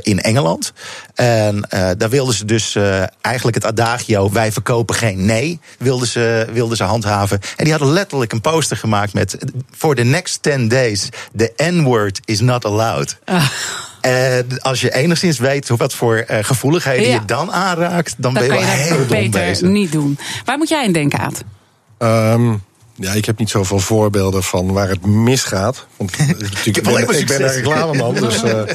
in 0.00 0.20
Engeland. 0.20 0.72
En 1.14 1.64
eh, 1.68 1.88
daar 1.98 2.08
wilden 2.10 2.34
ze 2.34 2.44
dus 2.44 2.74
eh, 2.74 3.02
eigenlijk 3.20 3.56
het 3.56 3.64
adagio... 3.66 4.32
wij 4.32 4.52
verkopen 4.52 4.94
geen 4.94 5.24
nee, 5.24 5.60
wilden 5.78 6.08
ze, 6.08 6.46
wilden 6.52 6.76
ze 6.76 6.84
handhaven. 6.84 7.40
En 7.56 7.64
die 7.64 7.72
hadden 7.72 7.92
letterlijk 7.92 8.32
een 8.32 8.40
poster 8.40 8.76
gemaakt 8.76 8.94
met... 9.12 9.36
for 9.76 9.94
the 9.94 10.02
next 10.04 10.42
10 10.42 10.68
days, 10.68 11.08
the 11.36 11.52
N-word 11.56 12.20
is 12.24 12.40
not 12.40 12.64
allowed. 12.64 13.16
Ah. 13.24 13.48
En 14.00 14.60
als 14.60 14.80
je 14.80 14.94
enigszins 14.94 15.38
weet 15.38 15.68
wat 15.68 15.94
voor 15.94 16.16
eh, 16.16 16.44
gevoeligheden 16.44 17.08
Ja. 17.08 17.12
je 17.14 17.24
dan 17.24 17.52
aanraakt... 17.52 18.14
dan, 18.18 18.32
ben 18.32 18.48
kan 18.48 18.58
je 18.58 18.64
wel 18.64 18.72
heel 18.74 18.96
dom 18.96 19.06
beter 19.06 19.40
bezig. 19.40 19.68
niet 19.68 19.92
doen. 19.92 20.18
Waar 20.44 20.58
moet 20.58 20.68
jij 20.68 20.84
in 20.84 20.92
denken, 20.92 21.18
Aad? 21.18 21.42
Ehm, 21.98 22.54
Ja, 22.98 23.12
ik 23.12 23.24
heb 23.24 23.38
niet 23.38 23.50
zoveel 23.50 23.78
voorbeelden 23.78 24.42
van 24.42 24.72
waar 24.72 24.88
het 24.88 25.06
misgaat. 25.06 25.86
Want 25.96 26.10
ik, 26.64 26.82
ben, 26.82 27.18
ik 27.18 27.26
ben 27.26 27.42
een 27.42 27.52
reclameman, 27.52 28.14
dus... 28.14 28.42
Uh, 28.44 28.60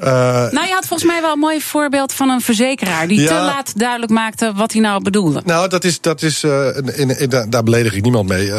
nou, 0.00 0.66
je 0.66 0.72
had 0.72 0.86
volgens 0.86 1.10
mij 1.10 1.20
wel 1.20 1.32
een 1.32 1.38
mooi 1.38 1.60
voorbeeld 1.60 2.12
van 2.12 2.28
een 2.28 2.40
verzekeraar... 2.40 3.08
die 3.08 3.20
ja, 3.20 3.26
te 3.26 3.34
laat 3.34 3.72
duidelijk 3.78 4.12
maakte 4.12 4.52
wat 4.54 4.72
hij 4.72 4.80
nou 4.80 5.02
bedoelde. 5.02 5.42
Nou, 5.44 5.68
dat 5.68 5.84
is, 5.84 6.00
dat 6.00 6.22
is 6.22 6.42
uh, 6.42 6.66
in, 6.76 7.18
in, 7.18 7.46
daar 7.48 7.62
beledig 7.62 7.94
ik 7.94 8.02
niemand 8.02 8.28
mee. 8.28 8.52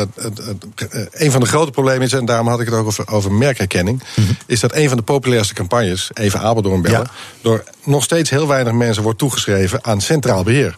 een 1.12 1.31
van 1.31 1.41
de 1.41 1.48
grote 1.48 1.72
problemen 1.72 2.01
is, 2.01 2.13
en 2.13 2.25
daarom 2.25 2.48
had 2.48 2.60
ik 2.60 2.65
het 2.65 2.75
ook 2.75 2.86
over, 2.86 3.08
over 3.08 3.31
merkherkenning... 3.31 4.03
Mm 4.15 4.25
-hmm. 4.25 4.38
is 4.46 4.60
dat 4.60 4.75
een 4.75 4.88
van 4.88 4.98
de 4.98 5.03
populairste 5.03 5.53
campagnes, 5.53 6.10
even 6.13 6.39
Apeldoorn 6.39 6.81
bellen... 6.81 7.00
Ja. 7.00 7.12
door 7.41 7.63
nog 7.84 8.03
steeds 8.03 8.29
heel 8.29 8.48
weinig 8.48 8.74
mensen 8.74 9.03
wordt 9.03 9.19
toegeschreven 9.19 9.79
aan 9.81 10.01
centraal 10.01 10.43
beheer. 10.43 10.77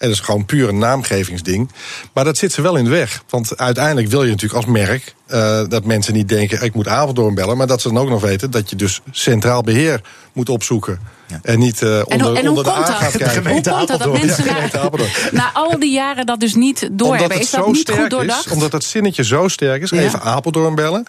En 0.00 0.08
dat 0.08 0.16
is 0.16 0.24
gewoon 0.24 0.44
puur 0.44 0.68
een 0.68 0.78
naamgevingsding. 0.78 1.70
Maar 2.12 2.24
dat 2.24 2.36
zit 2.36 2.52
ze 2.52 2.62
wel 2.62 2.76
in 2.76 2.84
de 2.84 2.90
weg. 2.90 3.22
Want 3.28 3.56
uiteindelijk 3.56 4.08
wil 4.08 4.22
je 4.22 4.30
natuurlijk 4.30 4.54
als 4.54 4.72
merk 4.72 5.14
uh, 5.28 5.62
dat 5.68 5.84
mensen 5.84 6.14
niet 6.14 6.28
denken: 6.28 6.62
ik 6.62 6.74
moet 6.74 6.88
Apeldoorn 6.88 7.34
bellen. 7.34 7.56
Maar 7.56 7.66
dat 7.66 7.80
ze 7.80 7.88
dan 7.88 7.98
ook 7.98 8.08
nog 8.08 8.20
weten 8.20 8.50
dat 8.50 8.70
je 8.70 8.76
dus 8.76 9.00
centraal 9.10 9.62
beheer 9.62 10.00
moet 10.32 10.48
opzoeken. 10.48 11.00
Ja. 11.26 11.40
En 11.42 11.58
niet 11.58 11.80
uh, 11.80 12.02
onder, 12.04 12.28
en, 12.28 12.36
en 12.36 12.48
onder 12.48 12.64
de 12.64 12.70
A 12.70 12.84
gaat 12.84 13.16
kijken. 13.16 13.50
Hoe 13.50 13.62
komt 13.62 13.88
dat 13.88 13.98
dat 13.98 14.12
mensen 14.12 14.46
na, 14.46 14.90
na, 15.32 15.50
al 15.62 15.78
die 15.78 15.92
jaren 15.92 16.26
dat 16.26 16.40
dus 16.40 16.54
niet 16.54 16.88
doorhebben? 16.92 17.40
Is 17.40 17.50
dat 17.50 17.66
niet 17.66 17.90
goed 17.90 18.10
doordacht? 18.10 18.46
Is, 18.46 18.52
omdat 18.52 18.72
het 18.72 18.84
zinnetje 18.84 19.24
zo 19.24 19.48
sterk 19.48 19.82
is. 19.82 19.90
Ja. 19.90 19.98
Even 19.98 20.22
Apeldoorn 20.22 20.74
bellen 20.74 21.06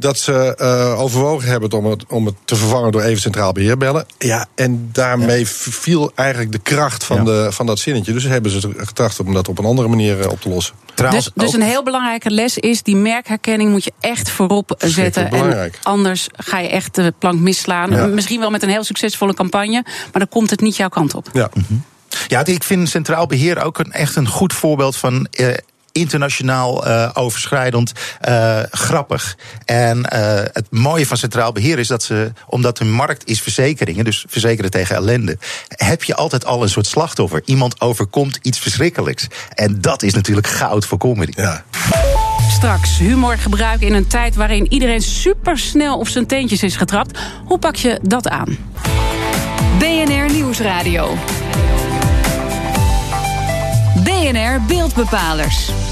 dat 0.00 0.18
ze 0.18 0.56
uh, 0.60 1.00
overwogen 1.00 1.48
hebben 1.48 1.72
om 1.72 1.84
het, 1.84 2.04
om 2.08 2.26
het 2.26 2.34
te 2.44 2.56
vervangen 2.56 2.92
door 2.92 3.02
even 3.02 3.20
centraal 3.20 3.52
beheer 3.52 3.78
bellen. 3.78 4.06
Ja, 4.18 4.46
en 4.54 4.88
daarmee 4.92 5.38
ja. 5.38 5.46
viel 5.46 6.12
eigenlijk 6.14 6.52
de 6.52 6.58
kracht 6.58 7.04
van, 7.04 7.16
ja. 7.16 7.24
de, 7.24 7.48
van 7.50 7.66
dat 7.66 7.78
zinnetje. 7.78 8.12
Dus 8.12 8.24
hebben 8.24 8.50
ze 8.50 8.70
getracht 8.76 9.20
om 9.20 9.34
dat 9.34 9.48
op 9.48 9.58
een 9.58 9.64
andere 9.64 9.88
manier 9.88 10.18
uh, 10.18 10.30
op 10.30 10.40
te 10.40 10.48
lossen. 10.48 10.74
Trouwens, 10.94 11.30
dus, 11.34 11.44
dus 11.44 11.52
een 11.54 11.62
heel 11.62 11.82
belangrijke 11.82 12.30
les 12.30 12.58
is: 12.58 12.82
die 12.82 12.96
merkherkenning 12.96 13.70
moet 13.70 13.84
je 13.84 13.92
echt 14.00 14.30
voorop 14.30 14.74
zetten. 14.78 15.30
En 15.30 15.72
anders 15.82 16.28
ga 16.32 16.58
je 16.58 16.68
echt 16.68 16.94
de 16.94 17.14
plank 17.18 17.38
misslaan. 17.40 17.90
Ja. 17.90 18.06
Misschien 18.06 18.40
wel 18.40 18.50
met 18.50 18.62
een 18.62 18.68
heel 18.68 18.84
succesvolle 18.84 19.34
campagne, 19.34 19.82
maar 19.84 20.08
dan 20.12 20.28
komt 20.28 20.50
het 20.50 20.60
niet 20.60 20.76
jouw 20.76 20.88
kant 20.88 21.14
op. 21.14 21.30
Ja. 21.32 21.50
Mm 21.54 21.64
-hmm. 21.68 21.84
Ja, 22.28 22.44
ik 22.44 22.64
vind 22.64 22.88
Centraal 22.88 23.26
Beheer 23.26 23.64
ook 23.64 23.78
een, 23.78 23.92
echt 23.92 24.16
een 24.16 24.28
goed 24.28 24.52
voorbeeld 24.52 24.96
van. 24.96 25.26
Uh, 25.40 25.48
internationaal 25.92 26.86
uh, 26.86 27.10
overschrijdend 27.12 27.92
uh, 28.28 28.58
grappig. 28.70 29.36
En 29.64 29.98
uh, 29.98 30.04
het 30.52 30.66
mooie 30.70 31.06
van 31.06 31.16
Centraal 31.16 31.52
Beheer 31.52 31.78
is 31.78 31.88
dat 31.88 32.02
ze, 32.02 32.32
omdat 32.46 32.78
hun 32.78 32.92
markt 32.92 33.26
is 33.28 33.40
verzekeringen, 33.40 34.04
dus 34.04 34.24
verzekeren 34.28 34.70
tegen 34.70 34.96
ellende, 34.96 35.38
heb 35.68 36.04
je 36.04 36.14
altijd 36.14 36.44
al 36.44 36.62
een 36.62 36.68
soort 36.68 36.86
slachtoffer. 36.86 37.42
Iemand 37.44 37.80
overkomt 37.80 38.38
iets 38.42 38.58
verschrikkelijks. 38.58 39.26
En 39.54 39.80
dat 39.80 40.02
is 40.02 40.14
natuurlijk 40.14 40.46
goud 40.46 40.86
voor 40.86 40.98
comedy. 40.98 41.32
Ja. 41.34 41.64
Straks 42.50 42.98
humor 42.98 43.38
gebruiken 43.38 43.86
in 43.86 43.94
een 43.94 44.06
tijd 44.06 44.34
waarin 44.34 44.72
iedereen 44.72 45.02
supersnel 45.02 45.98
op 45.98 46.08
zijn 46.08 46.26
teentjes 46.26 46.62
is 46.62 46.76
getrapt. 46.76 47.18
Hoe 47.44 47.58
pak 47.58 47.76
je 47.76 47.98
dat 48.02 48.28
aan? 48.28 48.56
BNR 49.78 50.32
Nieuwsradio. 50.32 51.16
BNR 54.18 54.58
Beeldbepalers. 54.66 55.87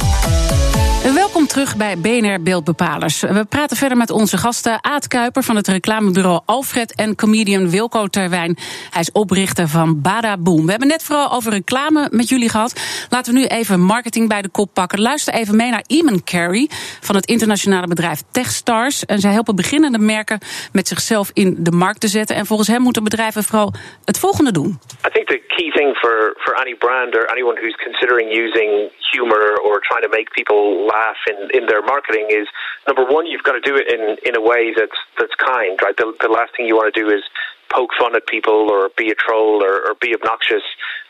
Welkom 1.14 1.46
terug 1.46 1.76
bij 1.76 1.98
BNR 1.98 2.42
Beeldbepalers. 2.42 3.20
We 3.20 3.44
praten 3.48 3.76
verder 3.76 3.98
met 3.98 4.10
onze 4.10 4.36
gasten 4.36 4.84
Aad 4.84 5.08
Kuiper 5.08 5.42
van 5.42 5.56
het 5.56 5.68
reclamebureau 5.68 6.40
Alfred 6.46 6.94
en 6.94 7.16
comedian 7.16 7.70
Wilco 7.70 8.06
Terwijn. 8.06 8.56
Hij 8.90 9.00
is 9.00 9.12
oprichter 9.12 9.68
van 9.68 10.02
Bada 10.02 10.36
Boom. 10.38 10.64
We 10.64 10.70
hebben 10.70 10.88
net 10.88 11.02
vooral 11.04 11.32
over 11.32 11.52
reclame 11.52 12.08
met 12.10 12.28
jullie 12.28 12.48
gehad. 12.48 13.06
Laten 13.10 13.34
we 13.34 13.38
nu 13.38 13.46
even 13.46 13.80
marketing 13.80 14.28
bij 14.28 14.42
de 14.42 14.48
kop 14.48 14.74
pakken. 14.74 15.00
Luister 15.00 15.34
even 15.34 15.56
mee 15.56 15.70
naar 15.70 15.84
Eamon 15.86 16.24
Carey 16.24 16.68
van 17.00 17.14
het 17.14 17.26
internationale 17.26 17.86
bedrijf 17.86 18.20
Techstars. 18.32 19.04
En 19.04 19.18
zij 19.18 19.32
helpen 19.32 19.56
beginnende 19.56 19.98
merken 19.98 20.38
met 20.72 20.88
zichzelf 20.88 21.30
in 21.32 21.56
de 21.58 21.70
markt 21.70 22.00
te 22.00 22.08
zetten. 22.08 22.36
En 22.36 22.46
volgens 22.46 22.68
hem 22.68 22.82
moeten 22.82 23.04
bedrijven 23.04 23.42
vooral 23.44 23.72
het 24.04 24.18
volgende 24.18 24.52
doen. 24.52 24.78
I 25.06 25.10
think 25.12 25.26
the 25.26 25.40
key 25.56 25.70
thing 25.70 25.96
for, 25.96 26.34
for 26.38 26.54
any 26.54 26.74
brand 26.74 27.14
or 27.14 27.26
anyone 27.26 27.60
who's 27.60 27.76
considering 27.84 28.30
using 28.44 28.90
humor 29.12 29.46
or 29.66 29.80
trying 29.80 30.02
to 30.02 30.12
make 30.18 30.28
people 30.30 30.86
in, 31.28 31.62
in 31.62 31.66
their 31.66 31.82
marketing 31.82 32.28
is 32.30 32.46
number 32.86 33.04
one, 33.04 33.26
you've 33.26 33.42
got 33.42 33.52
to 33.52 33.60
do 33.60 33.76
it 33.76 33.92
in, 33.92 34.16
in 34.24 34.36
a 34.36 34.40
way 34.40 34.72
that's 34.76 34.98
that's 35.18 35.34
kind, 35.34 35.78
right? 35.82 35.96
The, 35.96 36.12
the 36.20 36.28
last 36.28 36.56
thing 36.56 36.66
you 36.66 36.76
want 36.76 36.92
to 36.92 37.00
do 37.00 37.08
is 37.08 37.22
poke 37.68 37.90
fun 37.98 38.14
at 38.14 38.26
people 38.26 38.70
or 38.70 38.90
be 38.96 39.10
a 39.10 39.14
troll 39.14 39.62
or, 39.62 39.90
or 39.90 39.94
be 40.00 40.14
obnoxious. 40.14 40.62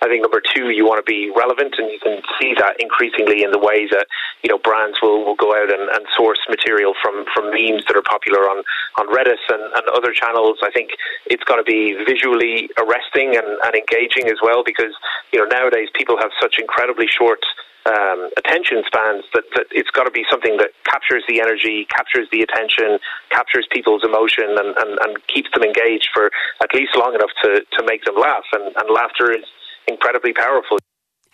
I 0.07 0.09
think 0.09 0.23
number 0.23 0.39
two, 0.39 0.71
you 0.71 0.87
want 0.87 1.03
to 1.03 1.09
be 1.09 1.35
relevant, 1.35 1.75
and 1.83 1.91
you 1.91 1.99
can 1.99 2.23
see 2.39 2.55
that 2.55 2.79
increasingly 2.79 3.43
in 3.43 3.51
the 3.51 3.59
ways 3.59 3.91
that 3.91 4.07
you 4.47 4.49
know 4.49 4.59
brands 4.59 5.03
will, 5.03 5.27
will 5.27 5.35
go 5.35 5.51
out 5.51 5.67
and, 5.67 5.91
and 5.91 6.07
source 6.17 6.39
material 6.49 6.95
from, 7.03 7.27
from 7.35 7.51
memes 7.51 7.83
that 7.91 7.99
are 7.99 8.07
popular 8.07 8.47
on 8.47 8.63
on 9.03 9.11
Reddit 9.11 9.43
and, 9.51 9.67
and 9.75 9.85
other 9.91 10.15
channels. 10.15 10.63
I 10.63 10.71
think 10.71 10.95
it's 11.27 11.43
got 11.43 11.57
to 11.57 11.67
be 11.67 11.99
visually 12.07 12.71
arresting 12.79 13.35
and, 13.35 13.59
and 13.67 13.75
engaging 13.75 14.31
as 14.31 14.39
well, 14.39 14.63
because 14.63 14.95
you 15.35 15.43
know 15.43 15.47
nowadays 15.51 15.91
people 15.99 16.17
have 16.23 16.31
such 16.41 16.63
incredibly 16.63 17.11
short 17.11 17.43
um, 17.87 18.31
attention 18.37 18.83
spans 18.87 19.25
that, 19.33 19.45
that 19.55 19.67
it's 19.71 19.91
got 19.91 20.05
to 20.05 20.11
be 20.11 20.25
something 20.31 20.57
that 20.59 20.71
captures 20.85 21.23
the 21.29 21.41
energy, 21.41 21.87
captures 21.87 22.27
the 22.33 22.43
attention, 22.43 22.99
captures 23.31 23.67
people's 23.71 24.03
emotion, 24.03 24.59
and, 24.59 24.75
and, 24.77 24.99
and 25.03 25.27
keeps 25.29 25.51
them 25.55 25.63
engaged 25.63 26.11
for 26.13 26.31
at 26.63 26.75
least 26.75 26.97
long 26.97 27.15
enough 27.15 27.31
to, 27.43 27.63
to 27.79 27.85
make 27.87 28.05
them 28.05 28.19
laugh. 28.19 28.45
And, 28.53 28.75
and 28.75 28.91
laughter 28.91 29.31
is 29.31 29.47
incredibly 29.89 30.33
powerful. 30.35 30.79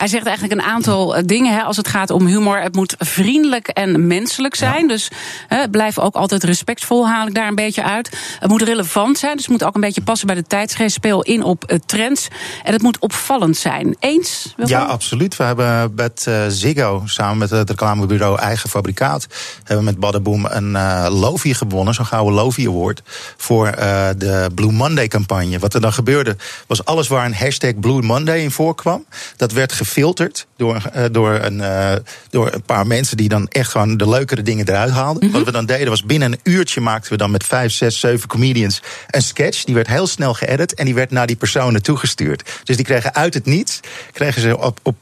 Hij 0.02 0.10
zegt 0.10 0.26
eigenlijk 0.26 0.60
een 0.60 0.66
aantal 0.66 1.16
eh, 1.16 1.22
dingen 1.26 1.54
hè, 1.54 1.62
als 1.62 1.76
het 1.76 1.88
gaat 1.88 2.10
om 2.10 2.26
humor. 2.26 2.60
Het 2.60 2.74
moet 2.74 2.94
vriendelijk 2.98 3.68
en 3.68 4.06
menselijk 4.06 4.54
zijn. 4.54 4.80
Ja. 4.80 4.88
Dus 4.88 5.10
hè, 5.48 5.68
blijf 5.68 5.98
ook 5.98 6.14
altijd 6.14 6.44
respectvol, 6.44 7.08
haal 7.08 7.26
ik 7.26 7.34
daar 7.34 7.48
een 7.48 7.54
beetje 7.54 7.82
uit. 7.82 8.10
Het 8.38 8.50
moet 8.50 8.62
relevant 8.62 9.18
zijn, 9.18 9.32
dus 9.36 9.42
het 9.42 9.52
moet 9.52 9.64
ook 9.64 9.74
een 9.74 9.80
beetje 9.80 10.02
passen 10.02 10.26
bij 10.26 10.36
de 10.36 10.42
tijdsgeest. 10.42 10.94
Speel 10.94 11.22
in 11.22 11.42
op 11.42 11.64
uh, 11.66 11.78
trends. 11.86 12.28
En 12.62 12.72
het 12.72 12.82
moet 12.82 12.98
opvallend 12.98 13.56
zijn. 13.56 13.96
Eens? 13.98 14.52
Wilco? 14.56 14.72
Ja, 14.72 14.82
absoluut. 14.82 15.36
We 15.36 15.44
hebben 15.44 15.92
met 15.96 16.24
uh, 16.28 16.42
Ziggo, 16.48 17.02
samen 17.04 17.38
met 17.38 17.50
het 17.50 17.70
reclamebureau 17.70 18.38
Eigen 18.38 18.68
Fabrikaat... 18.68 19.26
hebben 19.56 19.76
we 19.76 19.90
met 19.90 20.00
Badaboom 20.00 20.44
een 20.44 20.70
uh, 20.70 21.06
Lofi 21.10 21.54
gewonnen, 21.54 21.94
zo'n 21.94 22.06
gouden 22.06 22.34
Lofi 22.34 22.68
Award... 22.68 23.02
voor 23.36 23.66
uh, 23.66 23.74
de 24.16 24.50
Blue 24.54 24.72
Monday 24.72 25.08
campagne. 25.08 25.58
Wat 25.58 25.74
er 25.74 25.80
dan 25.80 25.92
gebeurde, 25.92 26.36
was 26.66 26.84
alles 26.84 27.08
waar 27.08 27.24
een 27.24 27.34
hashtag 27.34 27.78
Blue 27.80 28.02
Monday 28.02 28.38
in 28.38 28.50
voorkwam... 28.50 29.04
dat 29.36 29.52
werd 29.52 29.72
gefilterd 29.92 30.46
door, 30.56 30.82
uh, 30.96 31.04
door, 31.12 31.32
een, 31.32 31.58
uh, 31.58 31.92
door 32.30 32.52
een 32.52 32.62
paar 32.62 32.86
mensen 32.86 33.16
die 33.16 33.28
dan 33.28 33.48
echt 33.48 33.70
gewoon 33.70 33.96
de 33.96 34.08
leukere 34.08 34.42
dingen 34.42 34.68
eruit 34.68 34.90
haalden. 34.90 35.22
Mm 35.22 35.28
-hmm. 35.28 35.32
Wat 35.32 35.44
we 35.44 35.52
dan 35.52 35.66
deden 35.66 35.88
was 35.88 36.04
binnen 36.04 36.32
een 36.32 36.52
uurtje 36.52 36.80
maakten 36.80 37.12
we 37.12 37.18
dan 37.18 37.30
met 37.30 37.44
vijf, 37.44 37.72
zes, 37.72 38.00
zeven 38.00 38.28
comedians 38.28 38.82
een 39.10 39.22
sketch. 39.22 39.64
Die 39.64 39.74
werd 39.74 39.86
heel 39.86 40.06
snel 40.06 40.34
geëdit 40.34 40.74
en 40.74 40.84
die 40.84 40.94
werd 40.94 41.10
naar 41.10 41.26
die 41.26 41.36
personen 41.36 41.82
toegestuurd. 41.82 42.50
Dus 42.64 42.76
die 42.76 42.84
kregen 42.84 43.14
uit 43.14 43.34
het 43.34 43.44
niets, 43.44 43.80
kregen 44.12 44.40
ze 44.40 44.58
op, 44.58 44.78
op 44.82 44.96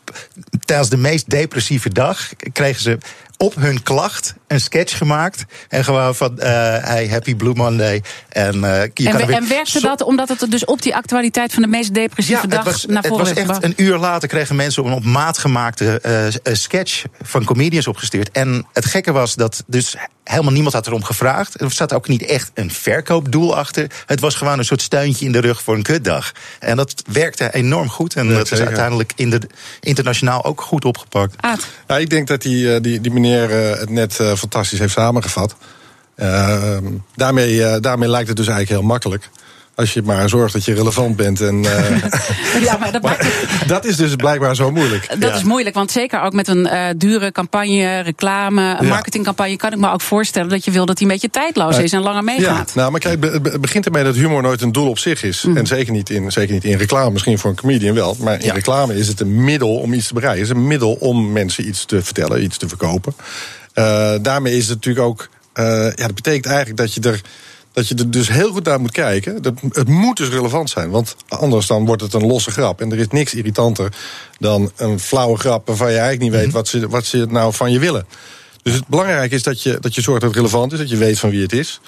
tijdens 0.65 0.89
de 0.89 0.97
meest 0.97 1.31
depressieve 1.31 1.91
dag, 1.91 2.29
kregen 2.53 2.83
ze 2.83 2.99
op 3.43 3.55
hun 3.55 3.83
klacht 3.83 4.35
een 4.47 4.61
sketch 4.61 4.97
gemaakt. 4.97 5.45
En 5.69 5.85
gewoon 5.85 6.15
van, 6.15 6.33
uh, 6.39 6.45
hey, 6.45 7.09
happy 7.09 7.35
Blue 7.35 7.55
Monday. 7.55 8.03
En, 8.29 8.55
uh, 8.55 8.83
je 8.95 9.09
en, 9.09 9.17
kan 9.17 9.27
weer... 9.27 9.37
en 9.37 9.49
werkte 9.49 9.81
dat 9.81 10.03
omdat 10.03 10.29
het 10.29 10.47
dus 10.51 10.65
op 10.65 10.83
die 10.83 10.97
actualiteit 10.97 11.53
van 11.53 11.63
de 11.63 11.69
meest 11.69 11.95
depressieve 11.95 12.43
ja, 12.43 12.49
dag 12.49 12.65
was, 12.65 12.87
naar 12.87 13.05
voren 13.05 13.27
Het 13.27 13.47
was 13.47 13.59
echt 13.59 13.65
een 13.65 13.75
uur 13.77 13.97
later 13.97 14.29
kregen 14.29 14.57
mensen 14.57 14.85
een 14.85 14.93
op 14.93 15.05
maat 15.05 15.39
gemaakte 15.39 16.03
uh, 16.43 16.55
sketch 16.55 17.05
van 17.23 17.45
comedians 17.45 17.87
opgestuurd. 17.87 18.31
En 18.31 18.67
het 18.73 18.85
gekke 18.85 19.13
was 19.13 19.35
dat 19.35 19.63
dus 19.67 19.97
helemaal 20.31 20.53
niemand 20.53 20.75
had 20.75 20.87
erom 20.87 21.05
gevraagd. 21.05 21.61
Er 21.61 21.71
zat 21.71 21.93
ook 21.93 22.09
niet 22.09 22.23
echt 22.23 22.51
een 22.55 22.71
verkoopdoel 22.71 23.57
achter. 23.57 23.91
Het 24.07 24.21
was 24.21 24.35
gewoon 24.35 24.59
een 24.59 24.65
soort 24.65 24.83
steuntje 24.83 25.25
in 25.25 25.33
de 25.33 25.41
rug 25.41 25.63
voor 25.63 25.75
een 25.75 25.83
kutdag. 25.83 26.33
En 26.59 26.77
dat 26.77 27.03
werkte 27.13 27.55
enorm 27.55 27.89
goed. 27.89 28.15
En 28.15 28.29
dat, 28.29 28.53
is 28.53 28.61
uiteindelijk 28.61 29.13
in 29.17 29.31
de, 29.31 29.41
internationaal 29.81 30.45
ook 30.45 30.61
goed 30.61 30.85
opgepakt. 30.85 31.35
Aad. 31.41 31.67
Ja, 31.89 31.99
ik 31.99 32.11
denk 32.11 32.27
dat 32.27 32.43
die, 32.43 32.81
die, 32.81 33.01
die 33.01 33.13
meneer 33.13 33.51
het 33.51 33.91
net 33.91 34.19
uh, 34.21 34.35
fantastisch 34.35 34.79
heeft 34.79 34.93
samengevat. 34.93 35.57
Uh, 36.17 36.77
daarmee, 37.15 37.55
uh, 37.55 37.77
daarmee 37.81 38.09
lijkt 38.09 38.29
het 38.29 38.37
dus 38.37 38.47
eigenlijk 38.47 38.81
heel 38.81 38.89
makkelijk. 38.89 39.29
Als 39.75 39.95
je 39.95 40.03
maar 40.03 40.29
zorgt 40.29 40.53
dat 40.53 40.65
je 40.65 40.75
relevant 40.75 41.17
bent. 41.17 41.41
En, 41.41 41.65
uh, 41.65 42.03
ja, 42.69 42.77
maar 42.77 42.93
dat, 42.93 43.03
maar 43.03 43.33
dat, 43.67 43.85
is 43.85 43.97
dus 43.97 44.17
blijkbaar 44.17 44.57
zo 44.57 44.71
moeilijk. 44.71 45.09
Dat 45.09 45.31
ja. 45.31 45.37
is 45.37 45.43
moeilijk, 45.43 45.75
want 45.75 45.91
zeker 45.91 46.23
ook 46.23 46.33
met 46.33 46.49
een 46.49 46.67
uh, 46.67 46.87
dure 46.97 47.33
campagne, 47.33 48.01
reclame, 48.01 48.63
een 48.63 48.85
ja. 48.85 48.89
marketingcampagne, 48.89 49.57
kan 49.57 49.73
ik 49.73 49.79
me 49.79 49.91
ook 49.91 50.01
voorstellen 50.01 50.49
dat 50.49 50.65
je 50.65 50.71
wil 50.71 50.87
dat 50.87 50.97
die 50.97 51.07
een 51.07 51.13
beetje 51.13 51.31
tijdloos 51.31 51.79
is 51.79 51.93
en 51.93 52.01
langer 52.01 52.25
meegaat. 52.25 52.73
Ja, 52.75 52.81
nou, 52.81 52.91
maar 52.91 53.01
kijk, 53.01 53.25
het 53.25 53.61
begint 53.61 53.87
ermee 53.87 54.05
dat 54.05 54.15
humor 54.15 54.43
nooit 54.43 54.61
een 54.61 54.73
doel 54.73 54.89
op 54.89 54.99
zich 54.99 55.23
is. 55.23 55.43
Mm. 55.43 55.57
En 55.57 55.67
zeker 55.67 55.93
niet, 55.93 56.11
in, 56.11 56.33
zeker 56.33 56.55
niet 56.55 56.65
in 56.65 56.79
reclame, 56.79 57.11
misschien 57.11 57.39
voor 57.39 57.51
een 57.51 57.57
comedian 57.57 57.95
wel. 57.95 58.17
Maar 58.21 58.43
in 58.43 58.51
reclame 58.51 58.97
is 58.97 59.09
het 59.09 59.21
een 59.21 59.45
middel 59.45 59.77
om 59.77 59.93
iets 59.93 60.07
te 60.07 60.15
bereiken. 60.15 60.41
Het 60.43 60.51
is 60.51 60.57
een 60.57 60.67
middel 60.67 60.93
om 60.93 61.33
mensen 61.33 61.69
iets 61.69 61.85
te 61.85 62.03
vertellen, 62.03 62.43
iets 62.43 62.59
te 62.59 62.69
verkopen. 62.69 63.15
Uh, 63.75 64.13
daarmee 64.23 64.57
is 64.57 64.69
het 64.69 64.75
natuurlijk 64.75 65.07
ook. 65.07 65.29
Ja, 65.55 66.07
dat 66.07 66.15
betekent 66.15 66.47
eigenlijk 66.47 66.77
dat 66.77 66.95
je 66.95 67.01
er. 67.01 67.21
Dat 67.73 67.89
je 67.89 67.95
er 67.95 68.11
dus 68.11 68.29
heel 68.29 68.53
goed 68.53 68.65
naar 68.65 68.81
moet 68.81 68.91
kijken. 68.91 69.43
Dat, 69.43 69.55
het 69.71 69.89
moet 69.89 70.17
dus 70.17 70.29
relevant 70.29 70.71
zijn. 70.71 70.91
Want 70.91 71.17
anders 71.29 71.67
dan 71.67 71.87
wordt 71.87 72.03
het 72.03 72.15
een 72.15 72.27
losse 72.27 72.51
grap. 72.51 72.81
En 72.81 72.93
er 72.93 72.99
is 72.99 73.09
niks 73.09 73.35
irritanter 73.35 73.93
dan 74.39 74.73
een 74.77 75.01
flauwe 75.01 75.39
grap 75.39 75.67
waarvan 75.67 75.91
je 75.91 75.99
eigenlijk 75.99 76.23
niet 76.23 76.43
weet 76.43 76.53
wat 76.53 76.69
ze, 76.69 76.89
wat 76.89 77.05
ze 77.05 77.27
nou 77.29 77.53
van 77.53 77.73
je 77.73 77.79
willen. 77.79 78.07
Dus 78.63 78.75
het 78.75 78.87
belangrijke 78.87 79.35
is 79.35 79.43
dat 79.43 79.63
je, 79.63 79.79
dat 79.81 79.95
je 79.95 80.01
zorgt 80.01 80.21
dat 80.21 80.31
het 80.31 80.39
relevant 80.39 80.73
is, 80.73 80.79
dat 80.79 80.91
je 80.91 80.97
weet 80.97 81.19
van 81.19 81.31
wie 81.31 81.43
het 81.43 81.53
is. 81.53 81.81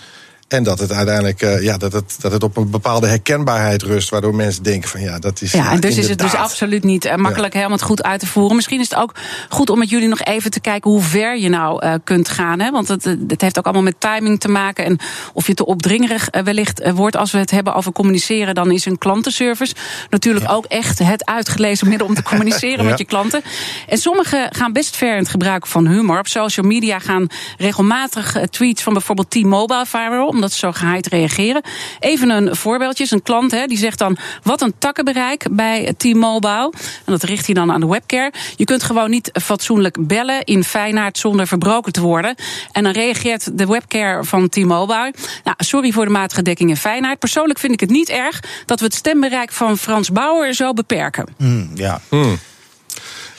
En 0.53 0.63
dat 0.63 0.79
het 0.79 0.93
uiteindelijk 0.93 1.43
uh, 1.43 1.63
ja, 1.63 1.77
dat 1.77 1.93
het, 1.93 2.17
dat 2.21 2.33
het 2.33 2.43
op 2.43 2.57
een 2.57 2.71
bepaalde 2.71 3.07
herkenbaarheid 3.07 3.83
rust, 3.83 4.11
waardoor 4.11 4.35
mensen 4.35 4.63
denken 4.63 4.89
van 4.89 5.01
ja, 5.01 5.19
dat 5.19 5.43
is. 5.43 5.53
Ja, 5.53 5.71
en 5.71 5.81
dus 5.81 5.97
is 5.97 6.09
het 6.09 6.19
dus 6.19 6.35
absoluut 6.35 6.85
niet 6.85 7.05
uh, 7.05 7.15
makkelijk 7.15 7.53
ja. 7.53 7.59
helemaal 7.59 7.87
goed 7.87 8.03
uit 8.03 8.21
te 8.21 8.27
voeren. 8.27 8.57
Misschien 8.57 8.81
is 8.81 8.91
het 8.91 8.99
ook 8.99 9.15
goed 9.49 9.71
om 9.71 9.79
met 9.79 9.91
jullie 9.91 10.09
nog 10.09 10.21
even 10.21 10.51
te 10.51 10.61
kijken 10.61 10.91
hoe 10.91 11.03
ver 11.03 11.39
je 11.39 11.49
nou 11.49 11.87
uh, 11.87 11.95
kunt 12.05 12.29
gaan. 12.29 12.61
Hè? 12.61 12.71
Want 12.71 12.89
het, 12.89 13.05
het 13.05 13.41
heeft 13.41 13.59
ook 13.59 13.65
allemaal 13.65 13.83
met 13.83 14.01
timing 14.01 14.41
te 14.41 14.49
maken. 14.49 14.85
En 14.85 14.99
of 15.33 15.47
je 15.47 15.55
te 15.55 15.67
opdringerig 15.67 16.29
wellicht 16.45 16.91
wordt. 16.93 17.17
Als 17.17 17.33
we 17.33 17.39
het 17.39 17.51
hebben 17.51 17.75
over 17.75 17.93
communiceren, 17.93 18.55
dan 18.55 18.71
is 18.71 18.85
een 18.85 18.99
klantenservice 18.99 19.75
natuurlijk 20.11 20.47
ja. 20.47 20.53
ook 20.53 20.65
echt 20.65 20.99
het 20.99 21.27
uitgelezen 21.27 21.89
middel 21.89 22.07
om 22.07 22.15
te 22.15 22.23
communiceren 22.23 22.85
met 22.91 22.99
je 22.99 23.05
klanten. 23.05 23.43
En 23.89 23.99
sommigen 23.99 24.55
gaan 24.55 24.73
best 24.73 24.97
ver 24.97 25.13
in 25.13 25.19
het 25.19 25.29
gebruik 25.29 25.67
van 25.67 25.87
humor. 25.87 26.19
Op 26.19 26.27
social 26.27 26.67
media 26.67 26.99
gaan 26.99 27.27
regelmatig 27.59 28.37
tweets 28.51 28.83
van 28.83 28.93
bijvoorbeeld 28.93 29.31
T-Mobile 29.31 29.87
viral 29.87 30.42
omdat 30.43 30.59
ze 30.59 30.67
zo 30.67 30.73
geheid 30.73 31.07
reageren. 31.07 31.63
Even 32.01 32.31
een 32.31 32.57
voorbeeldje. 32.57 33.07
Een 33.09 33.23
klant 33.23 33.51
hè, 33.51 33.67
die 33.67 33.79
zegt 33.79 33.99
dan: 33.99 34.17
wat 34.43 34.61
een 34.61 34.75
takkenbereik 34.79 35.47
bij 35.51 35.95
T-Mobile. 35.97 36.73
En 37.05 37.13
dat 37.13 37.23
richt 37.23 37.47
hij 37.47 37.55
dan 37.55 37.73
aan 37.73 37.81
de 37.81 37.87
webcare. 37.87 38.33
Je 38.57 38.65
kunt 38.65 38.83
gewoon 38.83 39.11
niet 39.11 39.31
fatsoenlijk 39.43 40.07
bellen 40.07 40.45
in 40.45 40.65
Feyenaard 40.65 41.19
zonder 41.19 41.47
verbroken 41.47 41.93
te 41.93 42.01
worden. 42.01 42.35
En 42.73 42.83
dan 42.83 42.93
reageert 42.93 43.59
de 43.59 43.67
webcare 43.67 44.25
van 44.25 44.49
T-Mobile. 44.49 45.15
Nou, 45.45 45.57
sorry 45.59 45.93
voor 45.93 46.05
de 46.05 46.11
matige 46.11 46.43
dekking 46.43 46.71
in 46.71 46.77
Feyenaard. 46.77 47.19
Persoonlijk 47.19 47.59
vind 47.59 47.73
ik 47.73 47.81
het 47.81 47.91
niet 47.91 48.09
erg 48.09 48.41
dat 48.67 48.79
we 48.79 48.85
het 48.85 48.95
stembereik 48.95 49.53
van 49.53 49.79
Frans 49.79 50.11
Bauer 50.11 50.55
zo 50.55 50.73
beperken. 50.73 51.27
Mm, 51.39 51.71
ja. 51.75 52.01
Mm. 52.11 52.39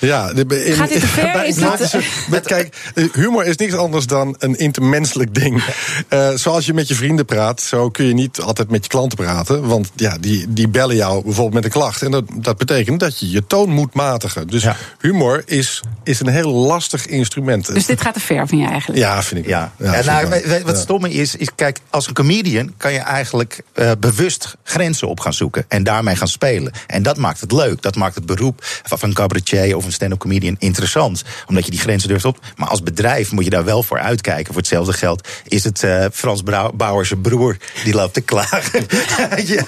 Ja, 0.06 0.30
in, 0.30 0.74
Gaat 0.74 0.90
dit 0.90 1.00
te 1.00 1.08
ver? 1.18 1.46
Is 1.46 1.56
dit... 1.56 2.30
met, 2.30 2.46
kijk, 2.46 2.76
humor 3.14 3.46
is 3.46 3.56
niks 3.56 3.74
anders 3.74 4.06
dan 4.06 4.36
een 4.40 4.56
intermenselijk 4.58 5.36
ding. 5.36 5.64
Uh, 6.10 6.30
zoals 6.36 6.66
je 6.66 6.74
met 6.74 6.88
je 6.88 6.96
vrienden 6.96 7.26
praat, 7.26 7.62
zo 7.62 7.90
kun 7.90 8.06
je 8.06 8.14
niet 8.14 8.42
altijd 8.42 8.70
met 8.70 8.84
je 8.84 8.90
klanten 8.90 9.18
praten. 9.18 9.68
Want 9.68 9.92
ja, 9.96 10.18
die, 10.20 10.54
die 10.54 10.68
bellen 10.68 10.96
jou 10.96 11.24
bijvoorbeeld 11.24 11.54
met 11.54 11.64
een 11.64 11.70
klacht. 11.70 12.02
En 12.02 12.12
dat, 12.12 12.24
dat 12.34 12.58
betekent 12.58 13.00
dat 13.00 13.20
je 13.20 13.30
je 13.30 13.48
toon 13.48 13.70
moet 13.70 13.94
matigen. 13.94 14.48
Dus 14.48 14.64
ja. 14.64 14.76
humor 15.00 15.44
is, 15.46 15.82
is 16.04 16.20
een 16.20 16.28
heel 16.28 16.52
lastig 16.52 17.06
instrument. 17.06 17.74
Dus 17.74 17.86
dit 17.86 18.02
gaat 18.02 18.14
te 18.14 18.20
ver, 18.20 18.48
vind 18.48 18.62
je 18.62 18.68
eigenlijk? 18.68 19.02
Ja, 19.02 19.24
vind 19.24 19.40
ik. 19.40 19.48
Ja. 19.48 19.72
ja, 19.78 19.96
ja 19.96 20.22
nou, 20.22 20.64
wat 20.66 20.78
stomme 20.78 21.10
is, 21.10 21.36
is, 21.36 21.50
kijk, 21.56 21.80
als 21.90 22.08
een 22.08 22.14
comedian 22.14 22.74
kan 22.78 22.94
je 22.94 23.00
eigenlijk 23.00 23.62
uh, 23.76 23.92
bewust 24.00 24.56
grenzen 24.64 25.08
op 25.08 25.20
gaan 25.20 25.34
zoeken. 25.34 25.66
En 25.68 25.84
daarmee 25.84 26.16
gaan 26.16 26.28
spelen. 26.28 26.72
En 26.88 27.04
dat 27.04 27.18
maakt 27.18 27.42
het 27.42 27.52
leuk. 27.52 27.82
Dat 27.82 27.96
maakt 27.96 28.16
het 28.16 28.26
beroep 28.26 28.60
van 28.84 28.98
een 29.02 29.14
cabaretier 29.14 29.76
of 29.76 29.86
een 29.86 29.92
stand-up 29.94 30.20
comedian 30.20 30.56
interessant. 30.60 31.24
Omdat 31.48 31.66
je 31.66 31.72
die 31.72 31.80
grenzen 31.80 32.10
durft 32.10 32.26
op. 32.26 32.40
Maar 32.56 32.68
als 32.68 32.84
bedrijf 32.84 33.32
moet 33.32 33.44
je 33.44 33.50
daar 33.50 33.66
wel 33.66 33.84
voor 33.84 34.00
uitkijken. 34.00 34.46
Voor 34.46 34.62
hetzelfde 34.62 34.94
geld 34.94 35.28
is 35.48 35.64
het 35.64 35.84
uh, 35.84 36.06
Frans 36.14 36.44
zijn 37.02 37.22
broer 37.22 37.58
die 37.84 37.94
loopt 37.94 38.14
te 38.14 38.22
klagen. 38.22 38.86
ja, 39.54 39.66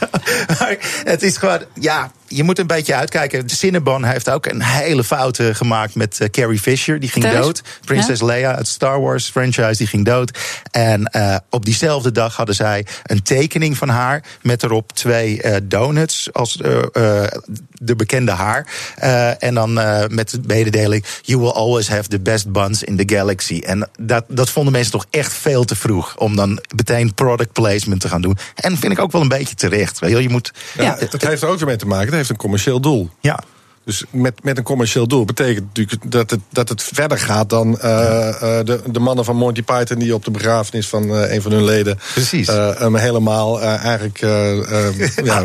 het 1.04 1.24
is 1.24 1.38
gewoon, 1.38 1.62
ja, 1.80 2.12
je 2.28 2.44
moet 2.44 2.60
een 2.60 2.68
beetje 2.68 2.96
uitkijken. 2.96 3.50
Cinnabon 3.50 4.04
heeft 4.04 4.30
ook 4.30 4.46
een 4.46 4.62
hele 4.62 5.04
fout 5.04 5.40
gemaakt 5.42 5.96
met 5.96 6.20
uh, 6.22 6.28
Carrie 6.28 6.60
Fisher. 6.60 7.00
Die 7.00 7.10
ging 7.10 7.26
Thuis? 7.26 7.46
dood. 7.46 7.62
Prinses 7.86 8.20
ja? 8.20 8.26
Leia, 8.26 8.56
het 8.56 8.68
Star 8.68 9.02
Wars 9.02 9.30
franchise, 9.30 9.78
die 9.78 9.88
ging 9.88 10.06
dood. 10.06 10.38
En 10.72 11.12
uh, 11.16 11.36
op 11.50 11.66
diezelfde 11.66 12.12
dag 12.12 12.36
hadden 12.36 12.56
zij 12.56 12.86
een 13.04 13.24
tekening 13.24 13.78
van 13.78 13.90
haar. 13.90 14.24
Met 14.42 14.64
erop 14.64 14.92
twee 14.92 15.44
uh, 15.44 15.56
donuts 15.64 16.34
als 16.34 16.54
de 17.74 17.96
bekende 17.96 18.32
haar. 18.32 18.68
en 19.40 19.54
dan 19.54 19.74
met 20.14 20.30
de 20.30 20.40
mededeling: 20.48 21.06
You 21.22 21.40
will 21.40 21.52
always 21.52 21.88
have 21.88 22.10
the 22.10 22.20
best 22.20 22.52
buns 22.52 22.84
in 22.84 22.98
the 22.98 23.16
galaxy. 23.16 23.60
En 23.60 23.90
dat, 24.00 24.26
dat 24.28 24.50
vonden 24.50 24.74
mensen 24.74 24.92
toch 24.92 25.06
echt 25.10 25.34
veel 25.34 25.64
te 25.64 25.76
vroeg. 25.76 26.18
Om 26.18 26.36
dan 26.36 26.60
meteen 26.76 27.14
product 27.14 27.52
placement 27.52 28.02
te 28.02 28.08
gaan 28.08 28.22
doen. 28.22 28.38
En 28.56 28.78
vind 28.78 28.92
ik 28.92 29.00
ook 29.00 29.12
wel 29.12 29.22
een 29.22 29.28
beetje 29.28 29.56
terecht. 29.56 30.00
Je, 30.00 30.30
moet, 30.30 30.54
ja, 30.78 30.96
het 31.00 31.22
heeft 31.22 31.42
er 31.42 31.50
ook 31.50 31.58
weer 31.58 31.68
mee 31.68 31.76
te 31.76 31.88
maken. 31.88 32.25
Een 32.30 32.36
commercieel 32.36 32.80
doel. 32.80 33.10
Ja. 33.20 33.40
Dus 33.86 34.04
met, 34.10 34.44
met 34.44 34.58
een 34.58 34.64
commercieel 34.64 35.08
doel 35.08 35.26
betekent 35.26 35.66
natuurlijk 35.66 36.12
dat 36.12 36.30
het, 36.30 36.40
dat 36.50 36.70
het 36.70 36.84
verder 36.84 37.20
gaat 37.20 37.50
dan 37.50 37.68
uh, 37.68 37.82
uh, 37.84 38.40
de, 38.40 38.82
de 38.88 39.00
mannen 39.00 39.26
van 39.26 39.36
Monty 39.36 39.64
Python 39.64 40.00
die 40.00 40.14
op 40.14 40.26
de 40.26 40.32
begrafenis 40.32 40.88
van 40.88 41.04
uh, 41.04 41.34
een 41.34 41.42
van 41.42 41.52
hun 41.52 41.64
leden. 41.64 42.00
Precies. 42.14 42.48
hem 42.48 42.96
helemaal 42.96 43.62
eigenlijk 43.62 44.20
ja, 45.24 45.42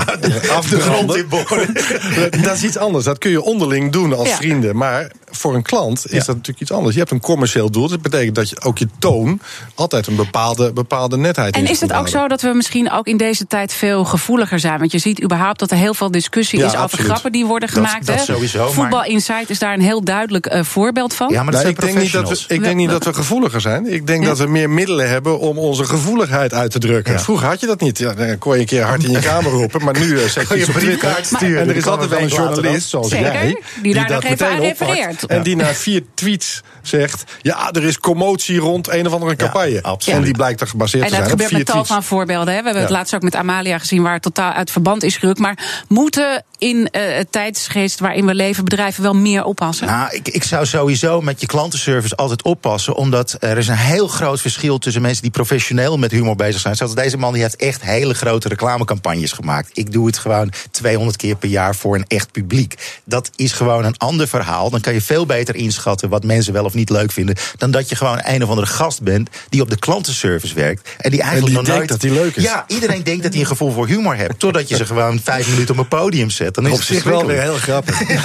af 0.50 0.68
de 0.68 0.80
grond 0.80 1.16
in 1.16 1.26
Dat 2.42 2.54
is 2.56 2.62
iets 2.64 2.76
anders. 2.76 3.04
Dat 3.04 3.18
kun 3.18 3.30
je 3.30 3.42
onderling 3.42 3.92
doen 3.92 4.16
als 4.16 4.28
Ja. 4.28 4.36
vrienden. 4.36 4.76
Maar 4.76 5.10
voor 5.30 5.54
een 5.54 5.62
klant 5.62 5.98
is 6.06 6.10
Ja. 6.10 6.18
dat 6.18 6.26
natuurlijk 6.26 6.60
iets 6.60 6.72
anders. 6.72 6.94
Je 6.94 7.00
hebt 7.00 7.12
een 7.12 7.20
commercieel 7.20 7.70
doel. 7.70 7.88
Dat 7.88 8.02
betekent 8.02 8.34
dat 8.34 8.48
je 8.48 8.60
ook 8.62 8.78
je 8.78 8.88
toon 8.98 9.40
altijd 9.74 10.06
een 10.06 10.16
bepaalde, 10.16 10.72
bepaalde 10.72 11.16
netheid 11.16 11.54
En 11.56 11.66
is 11.66 11.80
het 11.80 11.82
ook 11.82 11.90
houden. 11.90 12.12
zo 12.12 12.28
dat 12.28 12.40
we 12.40 12.52
misschien 12.54 12.90
ook 12.90 13.06
in 13.06 13.16
deze 13.16 13.46
tijd 13.46 13.72
veel 13.72 14.04
gevoeliger 14.04 14.58
zijn? 14.60 14.78
Want 14.78 14.92
je 14.92 14.98
ziet 14.98 15.22
überhaupt 15.22 15.58
dat 15.58 15.70
er 15.70 15.76
heel 15.76 15.94
veel 15.94 16.10
discussie 16.10 16.58
Ja, 16.58 16.64
is 16.66 16.70
over 16.70 16.82
absoluut. 16.82 17.06
grappen 17.06 17.32
die 17.32 17.46
worden 17.46 17.68
gemaakt. 17.68 18.06
dat 18.06 18.26
hè? 18.26 18.29
Sowieso, 18.34 18.58
maar- 18.64 18.72
Voetbal 18.72 19.04
Insight 19.04 19.50
is 19.50 19.58
daar 19.58 19.74
een 19.74 19.80
heel 19.80 20.04
duidelijk 20.04 20.46
eh, 20.46 20.62
voorbeeld 20.64 21.14
van. 21.14 21.28
Ja, 21.28 21.42
maar 21.42 21.52
dat 21.52 21.62
Nou, 21.62 21.62
zijn 21.64 21.74
ik 21.74 21.80
denk, 21.94 22.04
niet 22.04 22.12
dat 22.12 22.46
we, 22.46 22.54
ik 22.54 22.62
denk 22.62 22.76
niet 22.76 22.90
dat 22.90 23.04
we 23.04 23.14
gevoeliger 23.14 23.60
zijn. 23.60 23.92
Ik 23.92 24.06
denk 24.06 24.22
Ja. 24.22 24.28
dat 24.28 24.38
we 24.38 24.46
meer 24.46 24.70
middelen 24.70 25.08
hebben 25.08 25.38
om 25.38 25.58
onze 25.58 25.84
gevoeligheid 25.84 26.54
uit 26.54 26.70
te 26.70 26.78
drukken. 26.78 27.12
Ja. 27.12 27.18
Vroeger 27.18 27.46
had 27.46 27.60
je 27.60 27.66
dat 27.66 27.80
niet. 27.80 27.98
Ja, 27.98 28.14
dan 28.14 28.38
kon 28.38 28.54
je 28.54 28.60
een 28.60 28.66
keer 28.66 28.82
hard 28.82 29.04
in 29.04 29.10
je 29.10 29.18
kamer 29.18 29.50
roepen. 29.50 29.84
Maar 29.84 29.98
nu 29.98 30.18
eh, 30.20 30.28
zet 30.28 30.48
je 30.48 30.58
je 30.58 30.66
op 30.66 30.72
Twitter. 30.72 31.16
En 31.40 31.68
er 31.68 31.76
is 31.76 31.86
altijd 31.86 32.10
wel 32.10 32.20
een 32.20 32.28
journalist, 32.28 32.88
zoals 32.88 33.08
Zeker, 33.08 33.32
jij... 33.32 33.62
die 33.82 33.94
daar 33.94 34.06
dat 34.06 34.22
nog 34.22 34.32
even 34.32 34.48
aan 34.48 34.60
refereert. 34.60 35.26
En 35.26 35.42
die 35.42 35.56
na 35.56 35.74
vier 35.74 36.02
tweets 36.14 36.62
zegt... 36.82 37.24
ja, 37.42 37.70
er 37.72 37.84
is 37.84 37.98
commotie 37.98 38.58
rond 38.58 38.88
een 38.90 39.06
of 39.06 39.12
andere 39.12 39.36
campagne. 39.36 39.82
absoluut. 39.82 40.18
En 40.18 40.24
die 40.24 40.34
blijkt 40.34 40.60
er 40.60 40.66
gebaseerd 40.66 41.02
En 41.02 41.08
te 41.10 41.14
dat 41.16 41.24
zijn 41.24 41.34
op 41.34 41.40
gebeurt 41.40 41.64
vier 41.64 41.76
met 41.76 41.86
tal 41.86 41.94
van 41.96 42.04
voorbeelden. 42.04 42.54
Hè. 42.54 42.58
We 42.58 42.64
hebben 42.64 42.82
het 42.82 42.90
laatst 42.92 43.14
ook 43.14 43.22
met 43.22 43.34
Amalia 43.34 43.78
gezien 43.78 44.02
waar 44.02 44.12
het 44.12 44.22
totaal 44.22 44.52
uit 44.52 44.70
verband 44.70 45.02
is 45.02 45.16
gerukt. 45.16 45.38
Maar 45.38 45.84
moeten 45.88 46.44
in 46.58 46.88
eh, 46.90 47.16
het 47.16 47.32
tijdsgeest 47.32 48.00
waarin 48.00 48.19
we 48.26 48.34
leven 48.34 48.64
bedrijven 48.64 49.02
wel 49.02 49.14
meer 49.14 49.44
oppassen? 49.44 49.86
Nou, 49.86 50.14
ik, 50.14 50.28
ik 50.28 50.44
zou 50.44 50.66
sowieso 50.66 51.20
met 51.20 51.40
je 51.40 51.46
klantenservice 51.46 52.16
altijd 52.16 52.42
oppassen. 52.42 52.94
Omdat 52.94 53.36
er 53.40 53.58
is 53.58 53.68
een 53.68 53.76
heel 53.76 54.08
groot 54.08 54.40
verschil 54.40 54.78
tussen 54.78 55.02
mensen 55.02 55.22
die 55.22 55.30
professioneel 55.30 55.98
met 55.98 56.10
humor 56.10 56.36
bezig 56.36 56.60
zijn. 56.60 56.76
Zoals 56.76 56.94
deze 56.94 57.16
man 57.16 57.32
die 57.32 57.42
heeft 57.42 57.56
echt 57.56 57.82
hele 57.82 58.14
grote 58.14 58.48
reclamecampagnes 58.48 59.32
gemaakt. 59.32 59.70
Ik 59.72 59.92
doe 59.92 60.06
het 60.06 60.18
gewoon 60.18 60.52
200 60.70 61.16
keer 61.16 61.36
per 61.36 61.48
jaar 61.48 61.74
voor 61.74 61.94
een 61.94 62.04
echt 62.06 62.32
publiek. 62.32 63.00
Dat 63.04 63.30
is 63.36 63.52
gewoon 63.52 63.84
een 63.84 63.96
ander 63.96 64.28
verhaal. 64.28 64.70
Dan 64.70 64.80
kan 64.80 64.92
je 64.92 65.00
veel 65.00 65.26
beter 65.26 65.54
inschatten 65.54 66.08
wat 66.08 66.24
mensen 66.24 66.52
wel 66.52 66.64
of 66.64 66.74
niet 66.74 66.90
leuk 66.90 67.12
vinden. 67.12 67.36
Dan 67.56 67.70
dat 67.70 67.88
je 67.88 67.96
gewoon 67.96 68.20
een 68.24 68.42
of 68.42 68.48
andere 68.48 68.66
gast 68.66 69.02
bent 69.02 69.30
die 69.48 69.62
op 69.62 69.70
de 69.70 69.78
klantenservice 69.78 70.54
werkt. 70.54 70.88
En 70.98 71.10
die 71.10 71.20
eigenlijk 71.20 71.46
die 71.46 71.56
nog 71.56 71.64
denkt 71.64 71.90
nooit. 71.90 72.00
dat 72.00 72.10
hij 72.10 72.20
leuk 72.20 72.36
is. 72.36 72.42
Ja, 72.42 72.64
iedereen 72.66 73.02
denkt 73.02 73.22
dat 73.22 73.32
hij 73.32 73.40
een 73.40 73.46
gevoel 73.48 73.72
voor 73.72 73.86
humor 73.86 74.16
hebt. 74.16 74.38
Totdat 74.38 74.68
je 74.68 74.76
ze 74.76 74.86
gewoon 74.86 75.20
vijf 75.24 75.48
minuten 75.48 75.74
op 75.74 75.80
een 75.80 75.88
podium 75.88 76.30
zet. 76.30 76.54
Dan 76.54 76.66
is 76.66 76.72
Op 76.72 76.78
het 76.78 76.86
zich 76.86 77.04
wel 77.04 77.26
weer 77.26 77.40
heel 77.40 77.54
grappig. 77.54 78.00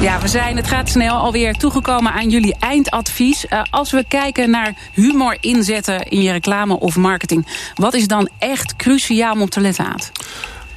Ja, 0.00 0.20
we 0.20 0.28
zijn, 0.28 0.56
het 0.56 0.66
gaat 0.66 0.88
snel, 0.88 1.16
alweer 1.16 1.54
toegekomen 1.54 2.12
aan 2.12 2.30
jullie 2.30 2.56
eindadvies. 2.58 3.46
Eh, 3.46 3.62
als 3.70 3.90
we 3.90 4.04
kijken 4.08 4.50
naar 4.50 4.74
humor 4.92 5.36
inzetten 5.40 6.02
in 6.02 6.22
je 6.22 6.32
reclame 6.32 6.78
of 6.78 6.96
marketing... 6.96 7.46
wat 7.74 7.94
is 7.94 8.06
dan 8.06 8.30
echt 8.38 8.76
cruciaal 8.76 9.40
om 9.40 9.48
te 9.48 9.60
letten 9.60 9.84
aan? 9.84 9.98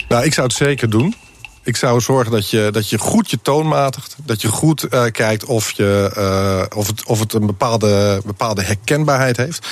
Nou, 0.07 0.23
ik 0.23 0.33
zou 0.33 0.47
het 0.47 0.55
zeker 0.55 0.89
doen. 0.89 1.15
Ik 1.63 1.75
zou 1.75 2.01
zorgen 2.01 2.31
dat 2.31 2.49
je, 2.49 2.69
dat 2.71 2.89
je 2.89 2.97
goed 2.97 3.29
je 3.29 3.41
toon 3.41 3.67
matigt. 3.67 4.15
Dat 4.23 4.41
je 4.41 4.47
goed 4.47 4.83
eh, 4.83 5.03
kijkt 5.11 5.45
of, 5.45 5.71
je, 5.71 6.11
eh, 6.15 6.77
of, 6.77 6.87
het, 6.87 7.05
of 7.05 7.19
het 7.19 7.33
een 7.33 7.45
bepaalde, 7.45 8.21
bepaalde 8.25 8.63
herkenbaarheid 8.63 9.37
heeft. 9.37 9.67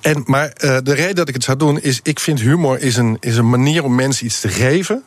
En, 0.00 0.22
maar 0.26 0.54
de 0.58 0.94
reden 0.94 1.14
dat 1.14 1.28
ik 1.28 1.34
het 1.34 1.44
zou 1.44 1.58
doen 1.58 1.80
is... 1.80 2.00
ik 2.02 2.20
vind 2.20 2.40
humor 2.40 2.80
is 2.80 2.96
een, 2.96 3.16
is 3.20 3.36
een 3.36 3.50
manier 3.50 3.84
om 3.84 3.94
mensen 3.94 4.26
iets 4.26 4.40
te 4.40 4.48
geven 4.48 5.04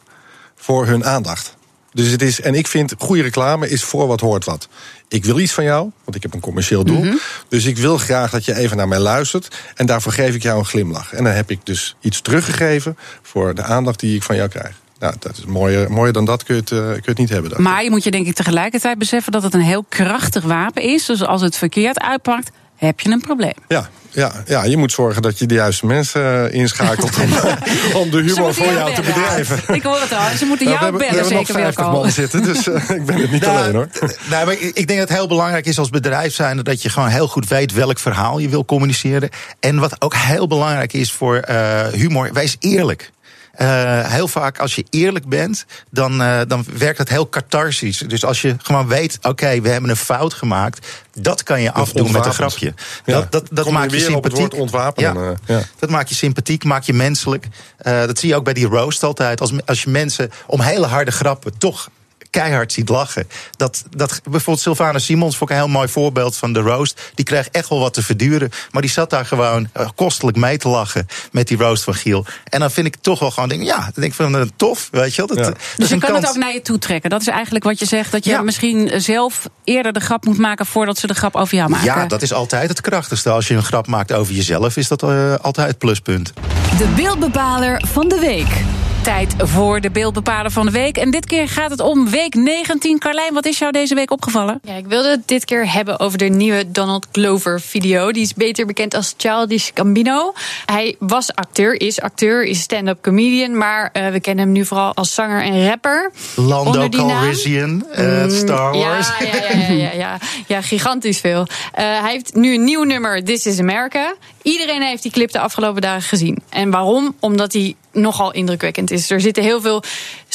voor 0.55 0.85
hun 0.85 1.05
aandacht. 1.05 1.56
Dus 1.97 2.07
het 2.07 2.21
is, 2.21 2.41
en 2.41 2.53
ik 2.53 2.67
vind 2.67 2.93
goede 2.97 3.21
reclame 3.21 3.69
is 3.69 3.83
voor 3.83 4.07
wat 4.07 4.19
hoort 4.19 4.45
wat. 4.45 4.67
Ik 5.07 5.25
wil 5.25 5.39
iets 5.39 5.53
van 5.53 5.63
jou, 5.63 5.91
want 6.03 6.15
ik 6.15 6.23
heb 6.23 6.33
een 6.33 6.39
commercieel 6.39 6.83
doel. 6.83 7.13
Dus 7.47 7.65
ik 7.65 7.77
wil 7.77 7.97
graag 7.97 8.31
dat 8.31 8.45
je 8.45 8.55
even 8.55 8.77
naar 8.77 8.87
mij 8.87 8.99
luistert. 8.99 9.55
En 9.75 9.85
daarvoor 9.85 10.11
geef 10.11 10.35
ik 10.35 10.43
jou 10.43 10.59
een 10.59 10.65
glimlach. 10.65 11.13
En 11.13 11.23
dan 11.23 11.33
heb 11.33 11.51
ik 11.51 11.59
dus 11.63 11.95
iets 12.01 12.21
teruggegeven 12.21 12.97
voor 13.21 13.55
de 13.55 13.63
aandacht 13.63 13.99
die 13.99 14.15
ik 14.15 14.23
van 14.23 14.35
jou 14.35 14.49
krijg. 14.49 14.81
Nou, 14.99 15.13
dat 15.19 15.37
is 15.37 15.45
mooier, 15.45 15.91
mooier 15.91 16.13
dan 16.13 16.25
dat 16.25 16.43
kun 16.43 16.55
je 16.55 16.61
het, 16.61 16.71
eh, 16.71 16.77
kun 16.77 16.93
je 16.93 17.01
het 17.03 17.17
niet 17.17 17.29
hebben. 17.29 17.49
Dan. 17.49 17.61
Maar 17.61 17.83
je 17.83 17.89
moet 17.89 18.03
je 18.03 18.11
denk 18.11 18.27
ik 18.27 18.35
tegelijkertijd 18.35 18.97
beseffen 18.97 19.31
dat 19.31 19.43
het 19.43 19.53
een 19.53 19.61
heel 19.61 19.85
krachtig 19.89 20.43
wapen 20.43 20.81
is. 20.81 21.05
Dus 21.05 21.23
als 21.23 21.41
het 21.41 21.57
verkeerd 21.57 21.99
uitpakt, 21.99 22.51
heb 22.75 22.99
je 22.99 23.09
een 23.09 23.21
probleem. 23.21 23.55
Ja, 23.67 23.89
ja, 24.17 24.31
ja, 24.45 24.63
je 24.63 24.77
moet 24.77 24.91
zorgen 24.91 25.21
dat 25.21 25.39
je 25.39 25.45
de 25.45 25.53
juiste 25.53 25.85
mensen 25.85 26.51
eh, 26.51 26.59
inschakelt 26.59 27.17
om, 27.21 27.29
om 28.01 28.09
de 28.09 28.21
humor 28.21 28.53
voor 28.53 28.73
jou 28.73 28.93
te 28.93 29.01
bedrijven. 29.01 29.75
Ik 29.75 29.83
hoor 29.83 29.99
het 29.99 30.13
al, 30.13 30.37
ze 30.37 30.45
moeten 30.45 30.65
Nou, 30.65 30.77
jou 30.79 30.79
we 30.79 30.83
hebben, 30.83 30.91
we 30.91 30.97
bellen, 30.97 31.15
hebben 31.15 31.33
nog 31.33 31.47
zeker 31.47 31.61
50 31.61 31.85
Wilco. 31.85 32.01
man 32.01 32.11
zitten, 32.11 32.43
dus 32.43 32.67
eh, 32.67 32.89
ik 32.89 33.05
ben 33.05 33.21
het 33.21 33.31
niet 33.31 33.41
Nou, 33.41 33.57
alleen 33.57 33.75
hoor. 33.75 33.87
Nou, 34.29 34.45
maar 34.45 34.53
ik 34.53 34.87
ik 34.87 34.87
denk 34.87 34.99
dat 34.99 35.09
het 35.09 35.17
heel 35.17 35.27
belangrijk 35.27 35.65
is 35.65 35.79
als 35.79 35.89
bedrijf 35.89 36.33
zijn 36.33 36.57
dat 36.57 36.81
je 36.81 36.89
gewoon 36.89 37.09
heel 37.09 37.27
goed 37.27 37.47
weet 37.47 37.73
welk 37.73 37.99
verhaal 37.99 38.39
je 38.39 38.49
wil 38.49 38.65
communiceren. 38.65 39.29
En 39.59 39.79
wat 39.79 40.01
ook 40.01 40.15
heel 40.15 40.47
belangrijk 40.47 40.93
is 40.93 41.11
voor 41.11 41.37
eh, 41.37 41.87
humor, 41.87 42.33
wees 42.33 42.55
eerlijk. 42.59 43.11
Eh, 43.57 44.11
heel 44.11 44.27
vaak 44.27 44.59
als 44.59 44.75
je 44.75 44.85
eerlijk 44.89 45.27
bent, 45.27 45.65
dan, 45.91 46.21
uh, 46.21 46.39
dan 46.47 46.65
werkt 46.77 46.97
het 46.97 47.09
heel 47.09 47.29
catharsisch. 47.29 47.97
Dus 47.97 48.25
als 48.25 48.41
je 48.41 48.55
gewoon 48.61 48.87
weet, 48.87 49.19
oké, 49.21 49.61
we 49.61 49.69
hebben 49.69 49.89
een 49.89 49.95
fout 49.95 50.33
gemaakt, 50.33 50.87
dat 51.13 51.43
kan 51.43 51.61
je 51.61 51.71
afdoen 51.71 52.11
met 52.11 52.25
een 52.25 52.33
grapje. 52.33 52.73
Ja. 53.05 53.13
Dat, 53.13 53.31
dat, 53.31 53.47
dat 53.51 53.69
maakt 53.69 53.91
je 53.91 53.99
sympathiek. 53.99 54.53
ontwapenen. 54.53 55.37
Ja. 55.45 55.55
Ja. 55.55 55.63
Dat 55.79 55.89
maakt 55.89 56.09
je 56.09 56.15
sympathiek, 56.15 56.63
maakt 56.63 56.85
je 56.85 56.93
menselijk. 56.93 57.47
dat 57.83 58.19
zie 58.19 58.29
je 58.29 58.35
ook 58.35 58.43
bij 58.43 58.53
die 58.53 58.67
roast 58.67 59.03
altijd. 59.03 59.41
Als, 59.41 59.51
als 59.65 59.83
je 59.83 59.89
mensen 59.89 60.31
om 60.47 60.61
hele 60.61 60.85
harde 60.85 61.11
grappen 61.11 61.57
toch 61.57 61.89
keihard 62.29 62.73
ziet 62.73 62.89
lachen. 62.89 63.27
Dat, 63.55 63.83
dat, 63.95 64.21
bijvoorbeeld 64.23 64.59
Sylvana 64.59 64.99
Simons 64.99 65.37
vond 65.37 65.49
ik 65.49 65.55
een 65.55 65.63
heel 65.63 65.71
mooi 65.71 65.87
voorbeeld 65.87 66.37
van 66.37 66.53
de 66.53 66.59
roast. 66.59 67.11
Die 67.15 67.25
kreeg 67.25 67.47
echt 67.47 67.69
wel 67.69 67.79
wat 67.79 67.93
te 67.93 68.03
verduren. 68.03 68.49
Maar 68.71 68.81
die 68.81 68.91
zat 68.91 69.09
daar 69.09 69.25
gewoon 69.25 69.69
uh, 69.77 69.87
kostelijk 69.95 70.37
mee 70.37 70.57
te 70.57 70.67
lachen 70.67 71.07
met 71.31 71.47
die 71.47 71.57
roast 71.57 71.83
van 71.83 71.93
Giel. 71.93 72.25
En 72.43 72.59
dan 72.59 72.71
vind 72.71 72.87
ik 72.87 72.95
toch 73.01 73.19
wel 73.19 73.31
gewoon, 73.31 73.49
denk, 73.49 73.63
ja, 73.63 73.79
dan 73.79 73.91
denk 73.93 74.07
ik 74.07 74.13
van 74.13 74.35
uh, 74.35 74.41
tof, 74.55 74.87
weet 74.91 75.15
je 75.15 75.25
wel. 75.25 75.27
Dat, 75.27 75.37
ja. 75.37 75.43
dat 75.43 75.59
dus 75.75 75.89
je 75.89 75.97
kan 75.97 76.09
kans. 76.09 76.21
het 76.21 76.29
ook 76.29 76.41
naar 76.41 76.53
je 76.53 76.61
toe 76.61 76.77
trekken. 76.77 77.09
Dat 77.09 77.21
is 77.21 77.27
eigenlijk 77.27 77.63
wat 77.63 77.79
je 77.79 77.85
zegt. 77.85 78.11
Dat 78.11 78.25
je 78.25 78.31
ja. 78.31 78.41
misschien 78.41 78.91
zelf 79.01 79.49
eerder 79.63 79.93
de 79.93 79.99
grap 79.99 80.25
moet 80.25 80.37
maken 80.37 80.65
voordat 80.65 80.97
ze 80.97 81.07
de 81.07 81.15
grap 81.15 81.35
over 81.35 81.55
jou 81.57 81.69
maken. 81.69 81.85
Ja, 81.85 82.05
dat 82.05 82.21
is 82.21 82.33
altijd 82.33 82.69
het 82.69 82.81
krachtigste. 82.81 83.29
Als 83.29 83.47
je 83.47 83.53
een 83.53 83.63
grap 83.63 83.87
maakt 83.87 84.13
over 84.13 84.33
jezelf, 84.33 84.77
is 84.77 84.87
dat 84.87 85.03
uh, 85.03 85.35
altijd 85.35 85.67
het 85.67 85.77
pluspunt. 85.77 86.33
De 86.77 86.87
beeldbepaler 86.95 87.83
van 87.85 88.07
de 88.07 88.19
week 88.19 88.63
tijd 89.07 89.35
voor 89.37 89.81
de 89.81 89.91
beeldbepaler 89.91 90.51
van 90.51 90.65
de 90.65 90.71
week. 90.71 90.97
En 90.97 91.11
dit 91.11 91.25
keer 91.25 91.49
gaat 91.49 91.71
het 91.71 91.79
om 91.79 92.09
week 92.09 92.35
19. 92.35 92.99
Carlijn, 92.99 93.33
wat 93.33 93.45
is 93.45 93.57
jou 93.57 93.71
deze 93.71 93.95
week 93.95 94.11
opgevallen? 94.11 94.59
Ja, 94.63 94.73
ik 94.73 94.85
wilde 94.85 95.09
het 95.09 95.27
dit 95.27 95.45
keer 95.45 95.73
hebben 95.73 95.99
over 95.99 96.17
de 96.17 96.25
nieuwe 96.25 96.71
Donald 96.71 97.07
Glover 97.11 97.61
video. 97.61 98.11
Die 98.11 98.21
is 98.21 98.33
beter 98.33 98.65
bekend 98.65 98.93
als 98.93 99.13
Childish 99.17 99.69
Gambino. 99.73 100.33
Hij 100.65 100.95
was 100.99 101.35
acteur, 101.35 101.81
is 101.81 102.01
acteur, 102.01 102.43
is 102.43 102.59
stand-up 102.59 103.01
comedian. 103.01 103.57
Maar 103.57 103.89
uh, 103.93 104.07
we 104.07 104.19
kennen 104.19 104.45
hem 104.45 104.53
nu 104.53 104.65
vooral 104.65 104.95
als 104.95 105.13
zanger 105.13 105.41
en 105.41 105.67
rapper. 105.67 106.11
Lando 106.35 106.89
Calrissian, 106.89 107.85
uh, 107.99 108.29
Star 108.29 108.77
Wars. 108.77 109.07
Ja, 109.19 109.25
ja, 109.25 109.33
ja, 109.33 109.67
ja, 109.67 109.73
ja, 109.73 109.91
ja, 109.93 110.17
ja 110.47 110.61
gigantisch 110.61 111.19
veel. 111.19 111.39
Uh, 111.39 111.47
hij 111.75 112.11
heeft 112.11 112.35
nu 112.35 112.53
een 112.53 112.63
nieuw 112.63 112.83
nummer, 112.83 113.23
This 113.23 113.45
is 113.45 113.59
America. 113.59 114.15
Iedereen 114.47 114.81
heeft 114.81 115.03
die 115.03 115.11
clip 115.11 115.31
de 115.31 115.39
afgelopen 115.39 115.81
dagen 115.81 116.09
gezien. 116.09 116.37
En 116.49 116.71
waarom? 116.71 117.15
Omdat 117.19 117.53
hij 117.53 117.75
nogal 117.91 118.33
indrukwekkend 118.33 118.91
is. 118.91 119.09
Er 119.09 119.21
zitten 119.21 119.43
heel 119.43 119.61
veel 119.61 119.83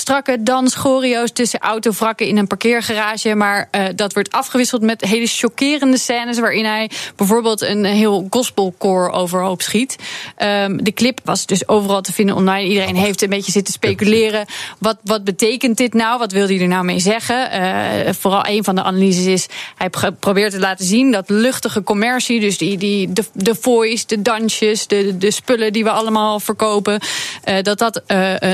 strakke 0.02 0.42
danschoreo's 0.42 1.32
tussen 1.32 1.60
autovrakken 1.60 2.26
in 2.26 2.36
een 2.36 2.46
parkeergarage. 2.46 3.34
Maar 3.34 3.68
uh, 3.70 3.84
dat 3.94 4.12
wordt 4.12 4.32
afgewisseld 4.32 4.82
met 4.82 5.00
hele 5.00 5.26
chockerende 5.26 5.98
scènes. 5.98 6.38
waarin 6.38 6.64
hij 6.64 6.90
bijvoorbeeld 7.16 7.60
een 7.60 7.84
heel 7.84 8.26
gospelkoor 8.30 9.10
overhoop 9.10 9.62
schiet. 9.62 9.96
Um, 10.38 10.84
de 10.84 10.92
clip 10.92 11.20
was 11.24 11.46
dus 11.46 11.68
overal 11.68 12.00
te 12.00 12.12
vinden 12.12 12.36
online. 12.36 12.68
Iedereen 12.68 12.96
heeft 12.96 13.22
een 13.22 13.28
beetje 13.28 13.52
zitten 13.52 13.74
speculeren. 13.74 14.46
Wat, 14.78 14.96
wat 15.02 15.24
betekent 15.24 15.76
dit 15.76 15.94
nou? 15.94 16.18
Wat 16.18 16.32
wil 16.32 16.46
hij 16.46 16.60
er 16.60 16.68
nou 16.68 16.84
mee 16.84 16.98
zeggen? 16.98 17.60
Uh, 17.60 18.12
vooral 18.12 18.46
een 18.46 18.64
van 18.64 18.74
de 18.74 18.82
analyses 18.82 19.26
is. 19.26 19.46
Hij 19.76 19.90
probeert 20.20 20.52
te 20.52 20.58
laten 20.58 20.84
zien 20.84 21.10
dat 21.10 21.30
luchtige 21.30 21.82
commercie. 21.82 22.40
dus 22.40 22.58
die, 22.58 22.78
die, 22.78 23.12
de, 23.12 23.24
de 23.32 23.54
voice, 23.54 24.06
de 24.06 24.22
dansjes, 24.22 24.86
de, 24.86 25.16
de 25.18 25.30
spullen 25.30 25.72
die 25.72 25.84
we 25.84 25.90
allemaal 25.90 26.40
verkopen. 26.40 27.00
Uh, 27.44 27.62
dat 27.62 27.78
dat 27.78 28.02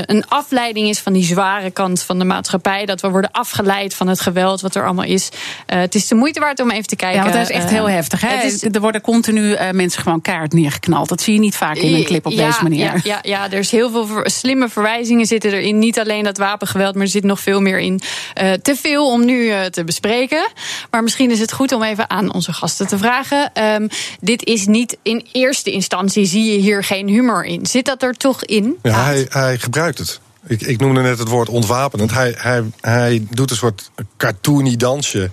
een 0.05 0.27
afleiding 0.27 0.89
is 0.89 0.99
van 0.99 1.13
die 1.13 1.23
zware 1.39 1.71
kant 1.71 2.01
van 2.01 2.19
de 2.19 2.25
maatschappij. 2.25 2.85
Dat 2.85 3.01
we 3.01 3.09
worden 3.09 3.31
afgeleid 3.31 3.93
van 3.93 4.07
het 4.07 4.21
geweld 4.21 4.61
wat 4.61 4.75
er 4.75 4.85
allemaal 4.85 5.05
is. 5.05 5.29
Uh, 5.33 5.79
het 5.79 5.95
is 5.95 6.07
de 6.07 6.15
moeite 6.15 6.39
waard 6.39 6.59
om 6.59 6.71
even 6.71 6.87
te 6.87 6.95
kijken. 6.95 7.17
Ja, 7.17 7.23
want 7.23 7.35
dat 7.35 7.49
is 7.49 7.55
echt 7.55 7.69
heel 7.69 7.89
heftig. 7.89 8.21
Hè? 8.21 8.43
Is, 8.43 8.63
er 8.63 8.81
worden 8.81 9.01
continu 9.01 9.41
uh, 9.41 9.69
mensen 9.71 10.01
gewoon 10.01 10.21
kaart 10.21 10.53
neergeknald. 10.53 11.09
Dat 11.09 11.21
zie 11.21 11.33
je 11.33 11.39
niet 11.39 11.55
vaak 11.55 11.75
in 11.75 11.93
een 11.93 12.03
clip 12.03 12.25
op 12.25 12.31
ja, 12.31 12.47
deze 12.47 12.63
manier. 12.63 12.79
Ja, 12.79 12.93
ja, 13.03 13.19
ja, 13.21 13.51
er 13.51 13.59
is 13.59 13.71
heel 13.71 13.89
veel 13.89 14.05
ver, 14.05 14.31
slimme 14.31 14.69
verwijzingen 14.69 15.25
zitten 15.25 15.51
erin. 15.51 15.79
Niet 15.79 15.99
alleen 15.99 16.23
dat 16.23 16.37
wapengeweld, 16.37 16.93
maar 16.93 17.03
er 17.03 17.09
zit 17.09 17.23
nog 17.23 17.39
veel 17.39 17.61
meer 17.61 17.79
in. 17.79 18.01
Uh, 18.41 18.53
te 18.53 18.75
veel 18.75 19.11
om 19.11 19.25
nu 19.25 19.51
te 19.69 19.83
bespreken. 19.83 20.47
Maar 20.91 21.03
misschien 21.03 21.31
is 21.31 21.39
het 21.39 21.51
goed 21.51 21.71
om 21.71 21.83
even 21.83 22.09
aan 22.09 22.33
onze 22.33 22.53
gasten 22.53 22.87
te 22.87 22.97
vragen. 22.97 23.51
Um, 23.63 23.89
dit 24.21 24.45
is 24.45 24.65
niet 24.65 24.97
in 25.03 25.27
eerste 25.31 25.71
instantie, 25.71 26.25
zie 26.25 26.51
je 26.51 26.57
hier 26.57 26.83
geen 26.83 27.07
humor 27.07 27.45
in. 27.45 27.65
Zit 27.65 27.85
dat 27.85 28.03
er 28.03 28.13
toch 28.13 28.43
in? 28.43 28.75
Ja, 28.83 29.03
hij, 29.03 29.25
hij 29.29 29.57
gebruikt 29.57 29.97
het. 29.97 30.19
Ik, 30.49 30.61
ik, 30.61 30.79
noemde 30.79 31.01
net 31.01 31.19
het 31.19 31.27
woord 31.27 31.49
ontwapenend. 31.49 32.11
Hij, 32.11 32.33
hij, 32.37 32.63
hij 32.81 33.27
doet 33.29 33.51
een 33.51 33.57
soort 33.57 33.91
cartoony 34.17 34.75
dansje. 34.75 35.29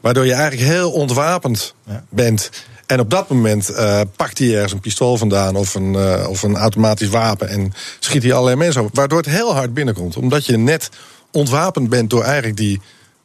Waardoor 0.00 0.26
je 0.26 0.32
eigenlijk 0.32 0.70
heel 0.70 0.90
ontwapend 0.90 1.74
ja. 1.86 2.04
bent. 2.08 2.50
En 2.86 3.00
op 3.00 3.10
dat 3.10 3.28
moment 3.28 3.70
uh, 3.70 4.00
pakt 4.16 4.38
hij 4.38 4.54
ergens 4.54 4.72
een 4.72 4.80
pistool 4.80 5.16
vandaan 5.16 5.56
of 5.56 5.74
een, 5.74 5.92
uh, 5.92 6.26
of 6.28 6.42
een 6.42 6.56
automatisch 6.56 7.08
wapen. 7.08 7.48
En 7.48 7.72
schiet 7.98 8.22
hij 8.22 8.32
allerlei 8.32 8.56
mensen 8.56 8.82
op. 8.82 8.94
Waardoor 8.96 9.18
het 9.18 9.26
heel 9.26 9.54
hard 9.54 9.74
binnenkomt. 9.74 10.16
Omdat 10.16 10.46
je 10.46 10.56
net 10.56 10.88
ontwapend 11.30 11.88
bent 11.88 12.10
door 12.10 12.22
eigenlijk 12.22 12.56
die 12.56 12.80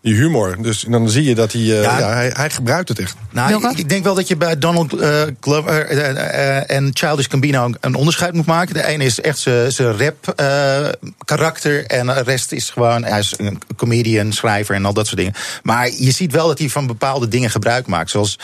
die 0.06 0.16
humor. 0.16 0.56
Dus 0.62 0.86
dan 0.88 1.10
zie 1.10 1.24
je 1.24 1.36
dat 1.36 1.52
hij, 1.52 1.62
uh, 1.62 1.82
ja. 1.82 2.00
ja 2.00 2.14
hij, 2.14 2.32
hij, 2.34 2.50
gebruikt 2.50 2.90
het 2.90 3.00
echt. 3.00 3.16
Nou, 3.32 3.70
ik, 3.70 3.78
ik, 3.78 3.90
denk 3.90 4.04
wel 4.04 4.16
dat 4.16 4.28
je 4.28 4.36
bij 4.36 4.58
Donald 4.58 4.94
uh, 4.94 5.22
Glover 5.40 5.92
uh, 5.92 6.72
en 6.72 6.90
Childish 6.94 7.26
Gambino 7.30 7.72
een 7.80 7.96
onderscheid 7.96 8.34
moet 8.34 8.46
maken. 8.46 8.74
De 8.74 8.86
ene 8.86 9.04
is 9.04 9.22
echt 9.22 9.38
zijn 9.68 9.98
rap 9.98 10.34
karakter 11.26 11.86
en 11.86 12.06
de 12.06 12.22
rest 12.22 12.52
is 12.52 12.70
gewoon 12.70 13.04
hij 13.04 13.20
is 13.20 13.34
een 13.38 13.62
comedian, 13.76 14.34
schrijver 14.34 14.76
en 14.76 14.86
al 14.86 14.94
dat 14.94 15.06
soort 15.06 15.18
dingen. 15.18 15.34
Maar 15.64 15.90
je 15.92 16.12
ziet 16.12 16.32
wel 16.32 16.48
dat 16.48 16.60
hij 16.60 16.70
van 16.70 16.88
bepaalde 16.88 17.28
dingen 17.28 17.50
gebruik 17.50 17.88
maakt. 17.88 18.10
Zoals 18.10 18.40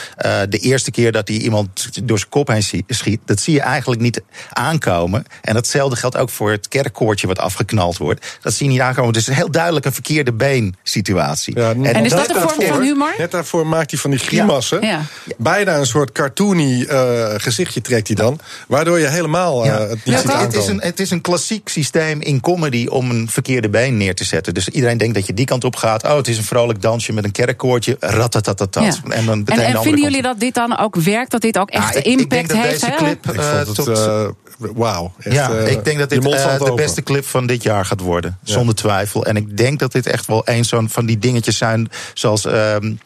de 0.50 0.58
eerste 0.58 0.92
keer 0.92 1.12
dat 1.12 1.28
hij 1.28 1.38
iemand 1.38 1.90
door 2.04 2.18
zijn 2.18 2.30
kop 2.30 2.48
heen 2.48 2.84
schiet. 2.88 3.20
Dat 3.26 3.40
zie 3.40 3.54
je 3.54 3.62
eigenlijk 3.62 4.02
niet 4.02 4.22
aankomen. 4.54 5.26
En 5.42 5.54
datzelfde 5.54 5.96
geldt 5.96 6.18
ook 6.18 6.30
voor 6.30 6.52
het 6.52 6.68
kerkkoortje 6.68 7.28
wat 7.28 7.40
afgeknald 7.40 7.98
wordt. 7.98 8.38
Dat 8.42 8.54
zie 8.54 8.66
je 8.66 8.72
niet 8.72 8.82
aankomen. 8.82 9.14
Dus 9.14 9.28
heel 9.28 9.52
duidelijk 9.52 9.86
een 9.86 9.94
verkeerde 9.94 10.34
been 10.34 10.76
situatie. 10.84 11.51
Ja, 11.54 11.70
en, 11.70 11.86
en 11.86 12.06
is 12.06 12.12
dat 12.12 12.30
een 12.30 12.42
vorm 12.42 12.68
van 12.68 12.82
humor? 12.82 13.14
Net 13.18 13.32
daarvoor 13.32 13.68
maakt 13.68 13.92
hij 13.92 14.00
van 14.00 14.12
die 14.12 14.20
grimassen. 14.20 14.82
Ja. 14.82 14.88
Ja. 14.88 15.02
Bijna 15.38 15.78
een 15.78 15.86
soort 15.86 16.12
cartoony 16.12 16.86
uh, 16.90 17.26
gezichtje 17.38 17.82
trekt 17.82 18.08
hij 18.08 18.16
dan. 18.16 18.40
Waardoor 18.68 19.00
je 19.00 19.08
helemaal 19.08 19.66
uh, 19.66 19.72
ja. 19.72 19.80
het 19.80 20.06
niet 20.06 20.18
ziet 20.18 20.32
het 20.32 20.54
is, 20.54 20.68
een, 20.68 20.82
het 20.82 21.00
is 21.00 21.12
een 21.12 21.22
klassiek 21.22 21.70
systeem 21.70 22.22
in 22.22 22.40
comedy 22.40 22.88
om 22.88 23.10
een 23.10 23.30
verkeerde 23.30 23.70
been 23.70 23.98
neer 23.98 24.16
te 24.16 24.24
zetten. 24.24 24.54
Dus 24.54 24.70
iedereen 24.70 24.98
denkt 24.98 25.16
dat 25.16 25.26
je 25.26 25.34
die 25.34 25.46
kant 25.46 25.64
op 25.64 25.76
gaat. 25.76 26.04
Oh, 26.04 26.16
het 26.16 26.28
is 26.28 26.38
een 26.38 26.44
vrolijk 26.44 26.82
dansje 26.82 27.14
met 27.14 27.24
een 27.24 27.32
kerkkoortje. 27.32 27.96
Ratatatatat. 28.00 28.84
Ja. 28.84 29.12
En, 29.12 29.26
dan 29.26 29.46
en, 29.46 29.60
en 29.60 29.82
vinden 29.82 30.02
jullie 30.02 30.22
dat 30.22 30.40
dit 30.40 30.54
dan 30.54 30.78
ook 30.78 30.96
werkt? 30.96 31.32
Dat 31.32 31.42
dit 31.42 31.58
ook 31.58 31.70
echt 31.70 31.96
ik, 31.96 32.06
impact 32.06 32.22
ik 32.22 32.30
denk 32.30 32.48
dat 32.48 32.58
heeft? 32.58 32.82
Deze 32.82 32.94
clip, 32.98 33.26
ik 33.26 33.42
vond 33.42 33.68
het, 33.68 33.76
tot, 33.76 33.88
uh, 33.88 34.28
wauw. 34.58 35.14
Ja, 35.18 35.50
ik 35.50 35.84
denk 35.86 36.00
dat 36.00 36.10
dit 36.10 36.22
de 36.22 36.74
beste 36.76 37.04
clip 37.04 37.26
van 37.26 37.48
dit 37.48 37.64
jaar 37.64 37.86
gaat 37.86 38.00
worden. 38.00 38.38
Zonder 38.44 38.76
twijfel. 38.76 39.26
En 39.26 39.36
ik 39.36 39.58
denk 39.58 39.80
dat 39.80 39.92
dit 39.92 40.06
echt 40.06 40.28
wel 40.28 40.42
een 40.46 40.66
zo'n 40.66 40.90
van 40.90 41.06
die 41.06 41.20
dingetjes 41.42 41.58
zijn 41.58 41.90
zoals, 42.14 42.46
um, 42.46 43.00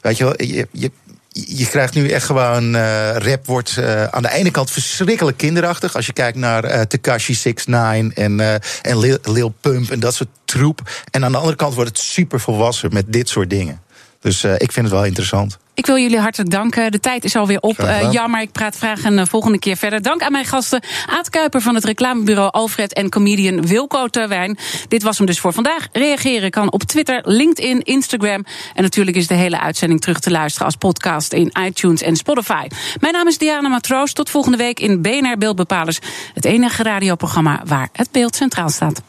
weet 0.00 0.16
je 0.16 0.24
wel, 0.24 0.34
je, 0.36 0.68
je, 0.72 0.90
je 1.28 1.66
krijgt 1.66 1.94
nu 1.94 2.08
echt 2.08 2.24
gewoon 2.24 2.74
uh, 2.74 3.16
rap 3.16 3.46
wordt 3.46 3.76
uh, 3.78 4.04
aan 4.04 4.22
de 4.22 4.32
ene 4.32 4.50
kant 4.50 4.70
verschrikkelijk 4.70 5.36
kinderachtig 5.36 5.96
als 5.96 6.06
je 6.06 6.12
kijkt 6.12 6.38
naar 6.38 6.64
uh, 6.64 6.80
Tekashi 6.80 7.34
69 7.34 8.24
en 8.24 8.38
uh, 8.38 8.54
en 8.82 8.98
Lil, 8.98 9.18
Lil 9.22 9.54
Pump 9.60 9.90
en 9.90 10.00
dat 10.00 10.14
soort 10.14 10.28
troep 10.44 10.80
en 11.10 11.24
aan 11.24 11.32
de 11.32 11.38
andere 11.38 11.56
kant 11.56 11.74
wordt 11.74 11.90
het 11.90 11.98
super 11.98 12.40
volwassen 12.40 12.92
met 12.92 13.12
dit 13.12 13.28
soort 13.28 13.50
dingen. 13.50 13.80
Dus 14.20 14.44
ik 14.44 14.72
vind 14.72 14.86
het 14.86 14.94
wel 14.94 15.04
interessant. 15.04 15.58
Ik 15.74 15.86
wil 15.86 15.98
jullie 15.98 16.18
hartelijk 16.18 16.50
danken. 16.50 16.92
De 16.92 17.00
tijd 17.00 17.24
is 17.24 17.36
alweer 17.36 17.60
op. 17.60 17.78
Uh, 17.78 18.12
jammer, 18.12 18.40
ik 18.40 18.52
praat 18.52 18.76
graag 18.76 19.04
een 19.04 19.18
uh, 19.18 19.24
volgende 19.24 19.58
keer 19.58 19.76
verder. 19.76 20.02
Dank 20.02 20.22
aan 20.22 20.32
mijn 20.32 20.44
gasten 20.44 20.82
Aad 21.06 21.30
Kuiper 21.30 21.60
van 21.60 21.74
het 21.74 21.84
reclamebureau 21.84 22.50
Alfred 22.50 22.92
en 22.92 23.08
comedian 23.08 23.66
Wilco 23.66 24.06
Terwijn. 24.06 24.58
Dit 24.88 25.02
was 25.02 25.18
hem 25.18 25.26
dus 25.26 25.40
voor 25.40 25.52
vandaag. 25.52 25.88
Reageren 25.92 26.50
kan 26.50 26.72
op 26.72 26.82
Twitter, 26.82 27.20
LinkedIn, 27.24 27.82
Instagram. 27.82 28.44
En 28.74 28.82
natuurlijk 28.82 29.16
is 29.16 29.26
de 29.26 29.34
hele 29.34 29.60
uitzending 29.60 30.00
terug 30.00 30.20
te 30.20 30.30
luisteren 30.30 30.66
als 30.66 30.76
podcast 30.76 31.32
in 31.32 31.52
iTunes 31.64 32.02
en 32.02 32.16
Spotify. 32.16 32.66
Mijn 33.00 33.12
naam 33.12 33.26
is 33.26 33.38
Diana 33.38 33.68
Matroos. 33.68 34.12
Tot 34.12 34.30
volgende 34.30 34.56
week 34.56 34.80
in 34.80 35.02
BNR 35.02 35.38
Beeldbepalers. 35.38 35.98
Het 36.34 36.44
enige 36.44 36.82
radioprogramma 36.82 37.62
waar 37.64 37.88
het 37.92 38.10
beeld 38.10 38.36
centraal 38.36 38.68
staat. 38.68 39.02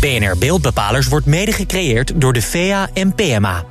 BNR 0.00 0.38
Beeldbepalers 0.38 1.08
wordt 1.08 1.26
mede 1.26 1.52
gecreëerd 1.52 2.20
door 2.20 2.32
de 2.32 2.42
VEA 2.42 2.88
en 2.94 3.14
PMA. 3.14 3.64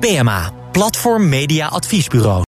PMA, 0.00 0.52
Platform 0.72 1.28
Media 1.28 1.66
Adviesbureau. 1.68 2.38